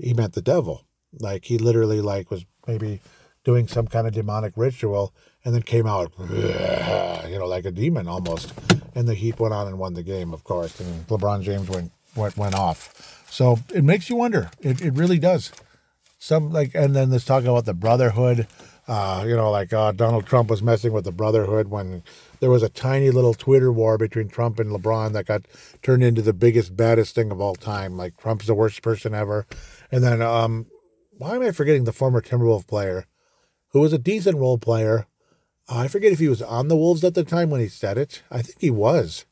he 0.00 0.14
meant 0.14 0.32
the 0.32 0.40
devil. 0.40 0.86
Like 1.12 1.44
he 1.44 1.58
literally 1.58 2.00
like 2.00 2.30
was 2.30 2.46
maybe 2.66 3.00
doing 3.44 3.68
some 3.68 3.86
kind 3.86 4.06
of 4.06 4.14
demonic 4.14 4.54
ritual 4.56 5.12
and 5.44 5.54
then 5.54 5.60
came 5.60 5.86
out, 5.86 6.10
you 6.30 7.38
know, 7.38 7.46
like 7.46 7.66
a 7.66 7.70
demon 7.70 8.08
almost. 8.08 8.54
And 8.94 9.06
the 9.06 9.12
Heat 9.12 9.38
went 9.38 9.52
on 9.52 9.66
and 9.66 9.78
won 9.78 9.92
the 9.92 10.02
game, 10.02 10.32
of 10.32 10.42
course. 10.42 10.80
And 10.80 11.06
LeBron 11.08 11.42
James 11.42 11.68
went 11.68 11.92
went, 12.14 12.38
went 12.38 12.54
off. 12.54 13.26
So 13.30 13.58
it 13.74 13.84
makes 13.84 14.08
you 14.08 14.16
wonder. 14.16 14.50
It, 14.62 14.80
it 14.80 14.94
really 14.94 15.18
does. 15.18 15.52
Some 16.18 16.50
like, 16.50 16.74
and 16.74 16.96
then 16.96 17.10
this 17.10 17.26
talking 17.26 17.48
about 17.48 17.66
the 17.66 17.74
brotherhood. 17.74 18.46
Uh, 18.88 19.24
you 19.26 19.36
know, 19.36 19.50
like 19.50 19.72
uh, 19.72 19.92
Donald 19.92 20.26
Trump 20.26 20.48
was 20.48 20.62
messing 20.62 20.92
with 20.92 21.04
the 21.04 21.12
brotherhood 21.12 21.68
when 21.68 22.02
there 22.40 22.50
was 22.50 22.62
a 22.62 22.68
tiny 22.68 23.10
little 23.10 23.34
Twitter 23.34 23.72
war 23.72 23.98
between 23.98 24.28
Trump 24.28 24.58
and 24.58 24.70
LeBron 24.70 25.12
that 25.12 25.26
got 25.26 25.46
turned 25.82 26.02
into 26.02 26.22
the 26.22 26.32
biggest, 26.32 26.76
baddest 26.76 27.14
thing 27.14 27.30
of 27.30 27.40
all 27.40 27.54
time. 27.54 27.96
Like 27.96 28.16
Trump's 28.16 28.46
the 28.46 28.54
worst 28.54 28.82
person 28.82 29.14
ever. 29.14 29.46
And 29.90 30.02
then, 30.02 30.22
um, 30.22 30.66
why 31.18 31.36
am 31.36 31.42
I 31.42 31.50
forgetting 31.50 31.84
the 31.84 31.92
former 31.92 32.20
Timberwolf 32.20 32.66
player 32.66 33.06
who 33.68 33.80
was 33.80 33.92
a 33.92 33.98
decent 33.98 34.38
role 34.38 34.58
player? 34.58 35.06
I 35.68 35.88
forget 35.88 36.12
if 36.12 36.18
he 36.18 36.28
was 36.28 36.42
on 36.42 36.68
the 36.68 36.76
Wolves 36.76 37.02
at 37.04 37.14
the 37.14 37.24
time 37.24 37.50
when 37.50 37.60
he 37.60 37.68
said 37.68 37.98
it. 37.98 38.22
I 38.30 38.42
think 38.42 38.60
he 38.60 38.70
was. 38.70 39.24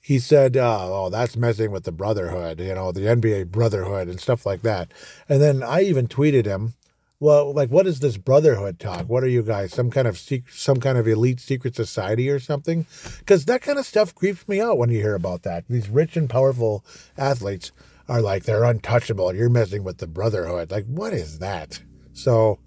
He 0.00 0.18
said, 0.18 0.56
uh, 0.56 0.86
"Oh, 0.90 1.10
that's 1.10 1.36
messing 1.36 1.70
with 1.70 1.84
the 1.84 1.92
brotherhood, 1.92 2.60
you 2.60 2.74
know, 2.74 2.92
the 2.92 3.08
NBA 3.08 3.50
brotherhood 3.50 4.08
and 4.08 4.20
stuff 4.20 4.46
like 4.46 4.62
that." 4.62 4.90
And 5.28 5.40
then 5.40 5.62
I 5.62 5.82
even 5.82 6.08
tweeted 6.08 6.46
him 6.46 6.74
well, 7.20 7.52
like, 7.52 7.70
what 7.70 7.86
is 7.86 8.00
this 8.00 8.16
brotherhood 8.16 8.78
talk? 8.78 9.08
What 9.08 9.24
are 9.24 9.28
you 9.28 9.42
guys? 9.42 9.72
Some 9.72 9.90
kind 9.90 10.06
of 10.06 10.16
secret, 10.16 10.54
some 10.54 10.78
kind 10.78 10.96
of 10.96 11.08
elite 11.08 11.40
secret 11.40 11.74
society 11.74 12.30
or 12.30 12.38
something? 12.38 12.86
Because 13.18 13.44
that 13.46 13.62
kind 13.62 13.78
of 13.78 13.86
stuff 13.86 14.14
creeps 14.14 14.46
me 14.46 14.60
out 14.60 14.78
when 14.78 14.90
you 14.90 14.98
hear 14.98 15.16
about 15.16 15.42
that. 15.42 15.64
These 15.68 15.88
rich 15.88 16.16
and 16.16 16.30
powerful 16.30 16.84
athletes 17.16 17.72
are 18.08 18.22
like 18.22 18.44
they're 18.44 18.64
untouchable. 18.64 19.34
You're 19.34 19.50
messing 19.50 19.82
with 19.82 19.98
the 19.98 20.06
brotherhood. 20.06 20.70
Like, 20.70 20.86
what 20.86 21.12
is 21.12 21.40
that? 21.40 21.82
So, 22.12 22.60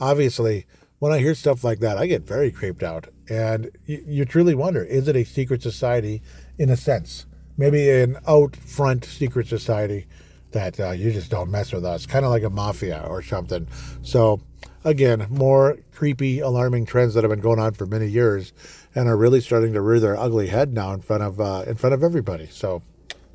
obviously, 0.00 0.64
when 0.98 1.12
I 1.12 1.18
hear 1.18 1.34
stuff 1.34 1.62
like 1.62 1.80
that, 1.80 1.98
I 1.98 2.06
get 2.06 2.26
very 2.26 2.50
creeped 2.50 2.82
out, 2.82 3.08
and 3.28 3.70
you, 3.84 4.02
you 4.06 4.24
truly 4.24 4.54
wonder: 4.54 4.82
is 4.82 5.06
it 5.06 5.16
a 5.16 5.24
secret 5.24 5.62
society 5.62 6.22
in 6.58 6.70
a 6.70 6.76
sense? 6.76 7.26
Maybe 7.56 7.90
an 7.90 8.16
out 8.26 8.56
front 8.56 9.04
secret 9.04 9.48
society 9.48 10.06
that 10.52 10.80
uh, 10.80 10.90
you 10.90 11.12
just 11.12 11.30
don't 11.30 11.50
mess 11.50 11.72
with 11.72 11.84
us, 11.84 12.06
kind 12.06 12.24
of 12.24 12.30
like 12.30 12.42
a 12.42 12.50
mafia 12.50 13.04
or 13.08 13.22
something. 13.22 13.66
So, 14.02 14.40
again, 14.84 15.26
more 15.30 15.78
creepy, 15.92 16.40
alarming 16.40 16.86
trends 16.86 17.14
that 17.14 17.24
have 17.24 17.30
been 17.30 17.40
going 17.40 17.58
on 17.58 17.74
for 17.74 17.86
many 17.86 18.06
years 18.06 18.52
and 18.94 19.08
are 19.08 19.16
really 19.16 19.40
starting 19.40 19.72
to 19.74 19.80
rear 19.80 20.00
their 20.00 20.16
ugly 20.16 20.48
head 20.48 20.72
now 20.72 20.92
in 20.92 21.00
front 21.00 21.22
of 21.22 21.40
uh, 21.40 21.64
in 21.66 21.76
front 21.76 21.94
of 21.94 22.02
everybody. 22.02 22.46
So, 22.46 22.82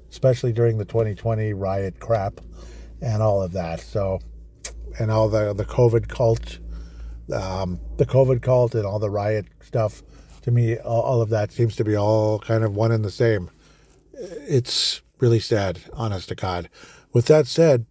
especially 0.09 0.53
during 0.53 0.77
the 0.77 0.85
2020 0.85 1.53
riot 1.53 1.99
crap 1.99 2.39
and 3.01 3.21
all 3.21 3.41
of 3.41 3.51
that. 3.53 3.79
So, 3.81 4.19
and 4.99 5.11
all 5.11 5.29
the 5.29 5.53
the 5.53 5.65
COVID 5.65 6.07
cult, 6.07 6.59
um, 7.33 7.79
the 7.97 8.05
COVID 8.05 8.41
cult, 8.41 8.75
and 8.75 8.85
all 8.85 8.99
the 8.99 9.09
riot 9.09 9.47
stuff. 9.61 10.01
To 10.43 10.51
me, 10.51 10.77
all, 10.77 11.01
all 11.01 11.21
of 11.21 11.29
that 11.29 11.53
seems 11.53 11.75
to 11.77 11.85
be 11.85 11.95
all 11.95 12.39
kind 12.39 12.65
of 12.65 12.75
one 12.75 12.91
and 12.91 13.05
the 13.05 13.11
same. 13.11 13.49
it's 14.13 15.01
really 15.19 15.39
sad, 15.39 15.79
honest 15.93 16.27
to 16.29 16.35
God. 16.35 16.69
With 17.13 17.27
that 17.27 17.45
said, 17.45 17.85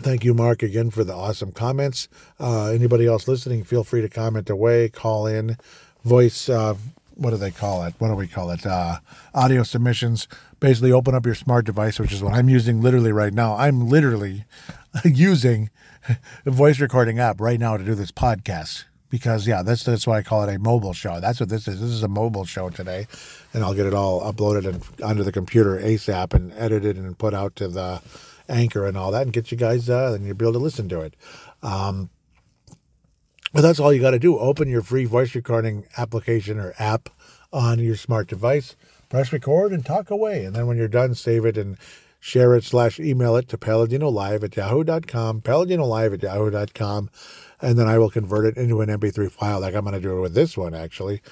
thank 0.00 0.24
you, 0.24 0.32
Mark, 0.32 0.62
again 0.62 0.90
for 0.90 1.04
the 1.04 1.14
awesome 1.14 1.52
comments. 1.52 2.08
Uh, 2.40 2.66
anybody 2.66 3.06
else 3.06 3.28
listening, 3.28 3.62
feel 3.62 3.84
free 3.84 4.00
to 4.00 4.08
comment 4.08 4.48
away, 4.48 4.88
call 4.88 5.26
in, 5.26 5.58
voice. 6.02 6.48
Uh, 6.48 6.74
what 7.14 7.30
do 7.30 7.36
they 7.36 7.50
call 7.50 7.84
it? 7.84 7.94
What 7.98 8.08
do 8.08 8.14
we 8.14 8.26
call 8.26 8.50
it? 8.50 8.64
Uh, 8.64 9.00
audio 9.34 9.62
submissions. 9.62 10.26
Basically, 10.60 10.92
open 10.92 11.14
up 11.14 11.26
your 11.26 11.34
smart 11.34 11.66
device, 11.66 12.00
which 12.00 12.12
is 12.12 12.22
what 12.22 12.32
I'm 12.32 12.48
using 12.48 12.80
literally 12.80 13.12
right 13.12 13.34
now. 13.34 13.54
I'm 13.54 13.88
literally 13.88 14.46
using 15.04 15.68
a 16.46 16.50
voice 16.50 16.80
recording 16.80 17.18
app 17.18 17.40
right 17.40 17.60
now 17.60 17.76
to 17.76 17.84
do 17.84 17.94
this 17.94 18.10
podcast 18.12 18.84
because 19.12 19.46
yeah, 19.46 19.62
that's 19.62 19.84
that's 19.84 20.06
why 20.06 20.16
I 20.16 20.22
call 20.22 20.42
it 20.42 20.52
a 20.52 20.58
mobile 20.58 20.94
show. 20.94 21.20
That's 21.20 21.38
what 21.38 21.50
this 21.50 21.68
is. 21.68 21.78
This 21.80 21.90
is 21.90 22.02
a 22.02 22.08
mobile 22.08 22.46
show 22.46 22.70
today, 22.70 23.06
and 23.52 23.62
I'll 23.62 23.74
get 23.74 23.84
it 23.84 23.92
all 23.92 24.22
uploaded 24.22 24.66
and 24.66 24.82
onto 25.02 25.22
the 25.22 25.30
computer 25.30 25.78
ASAP 25.78 26.32
and 26.32 26.50
edited 26.54 26.96
and 26.96 27.16
put 27.16 27.34
out 27.34 27.54
to 27.56 27.68
the 27.68 28.00
anchor 28.48 28.86
and 28.86 28.96
all 28.96 29.10
that, 29.10 29.22
and 29.22 29.32
get 29.32 29.52
you 29.52 29.58
guys 29.58 29.90
uh, 29.90 30.12
and 30.14 30.26
you'll 30.26 30.34
be 30.34 30.46
able 30.46 30.54
to 30.54 30.58
listen 30.58 30.88
to 30.88 31.02
it. 31.02 31.14
Um, 31.62 32.08
but 33.52 33.60
that's 33.60 33.78
all 33.78 33.92
you 33.92 34.00
got 34.00 34.12
to 34.12 34.18
do. 34.18 34.38
Open 34.38 34.66
your 34.66 34.82
free 34.82 35.04
voice 35.04 35.34
recording 35.34 35.84
application 35.98 36.58
or 36.58 36.72
app 36.78 37.10
on 37.52 37.80
your 37.80 37.96
smart 37.96 38.28
device, 38.28 38.76
press 39.10 39.30
record, 39.30 39.72
and 39.72 39.84
talk 39.84 40.10
away. 40.10 40.46
And 40.46 40.56
then 40.56 40.66
when 40.66 40.78
you're 40.78 40.88
done, 40.88 41.14
save 41.14 41.44
it 41.44 41.58
and 41.58 41.76
share 42.22 42.54
it 42.54 42.62
slash 42.62 43.00
email 43.00 43.34
it 43.34 43.48
to 43.48 43.58
paladinolive 43.58 44.44
at 44.44 44.56
yahoo.com, 44.56 45.40
paladinolive 45.42 46.14
at 46.14 46.22
yahoo.com 46.22 47.10
and 47.62 47.78
then 47.78 47.86
I 47.86 47.96
will 47.96 48.10
convert 48.10 48.44
it 48.44 48.56
into 48.56 48.80
an 48.80 48.88
MP3 48.88 49.30
file, 49.30 49.60
like 49.60 49.74
I'm 49.74 49.84
going 49.84 49.94
to 49.94 50.00
do 50.00 50.18
it 50.18 50.20
with 50.20 50.34
this 50.34 50.56
one, 50.56 50.74
actually. 50.74 51.22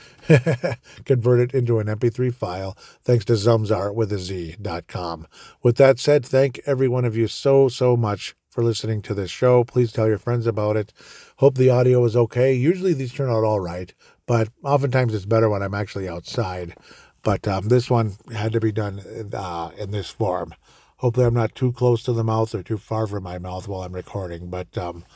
convert 1.05 1.40
it 1.40 1.55
into 1.55 1.81
an 1.81 1.88
MP3 1.88 2.33
file, 2.33 2.79
thanks 3.03 3.24
to 3.26 3.33
Zamzar 3.33 3.92
with 3.92 4.12
a 4.12 4.18
Z.com. 4.18 5.26
With 5.62 5.76
that 5.76 5.98
said, 5.98 6.24
thank 6.24 6.61
every 6.66 6.87
one 6.87 7.05
of 7.05 7.16
you 7.16 7.26
so, 7.26 7.68
so 7.68 7.96
much 7.96 8.37
for 8.48 8.62
listening 8.62 9.03
to 9.03 9.14
this 9.14 9.31
show. 9.31 9.64
Please 9.64 9.92
tell 9.92 10.07
your 10.07 10.18
friends 10.18 10.46
about 10.46 10.76
it. 10.76 10.92
Hope 11.38 11.57
the 11.57 11.70
audio 11.70 12.05
is 12.05 12.16
okay. 12.16 12.55
Usually 12.55 12.94
these 12.94 13.12
turn 13.12 13.29
out 13.29 13.44
all 13.44 13.61
right, 13.61 13.92
but 14.26 14.48
oftentimes 14.62 15.14
it's 15.14 15.26
better 15.26 15.48
when 15.48 15.62
I'm 15.62 15.74
actually 15.74 16.09
outside. 16.09 16.76
But 17.22 17.46
um, 17.46 17.68
this 17.68 17.90
one 17.90 18.16
had 18.33 18.53
to 18.53 18.61
be 18.61 18.72
done 18.72 19.00
uh, 19.33 19.70
in 19.76 19.90
this 19.90 20.11
form. 20.11 20.55
Hopefully, 21.00 21.26
I'm 21.26 21.34
not 21.34 21.54
too 21.54 21.72
close 21.72 22.02
to 22.02 22.12
the 22.12 22.22
mouth 22.22 22.54
or 22.54 22.62
too 22.62 22.76
far 22.76 23.06
from 23.06 23.22
my 23.22 23.38
mouth 23.38 23.66
while 23.66 23.82
I'm 23.82 23.94
recording. 23.94 24.50
But 24.50 24.76
um, 24.76 25.06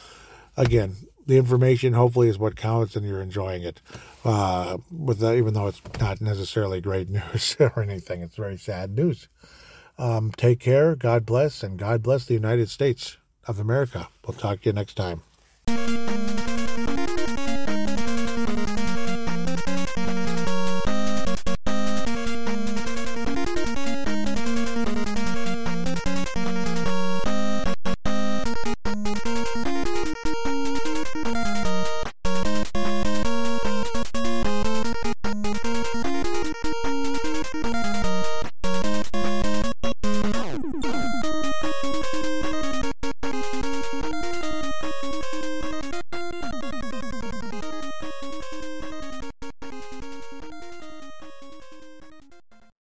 again, 0.57 0.97
the 1.27 1.37
information 1.37 1.93
hopefully 1.93 2.29
is 2.29 2.39
what 2.39 2.57
counts, 2.57 2.97
and 2.97 3.07
you're 3.07 3.21
enjoying 3.21 3.63
it. 3.63 3.83
Uh, 4.25 4.79
with 4.91 5.19
that, 5.19 5.35
even 5.35 5.53
though 5.53 5.67
it's 5.67 5.83
not 6.01 6.23
necessarily 6.23 6.81
great 6.81 7.11
news 7.11 7.57
or 7.61 7.83
anything, 7.83 8.23
it's 8.23 8.37
very 8.37 8.57
sad 8.57 8.97
news. 8.97 9.29
Um, 9.99 10.33
take 10.35 10.59
care. 10.59 10.97
God 10.97 11.27
bless, 11.27 11.63
and 11.63 11.79
God 11.79 12.03
bless 12.03 12.25
the 12.25 12.35
United 12.35 12.71
States 12.71 13.19
of 13.47 13.59
America. 13.59 14.09
We'll 14.27 14.39
talk 14.39 14.63
to 14.63 14.71
you 14.71 14.73
next 14.73 14.95
time. 14.95 15.23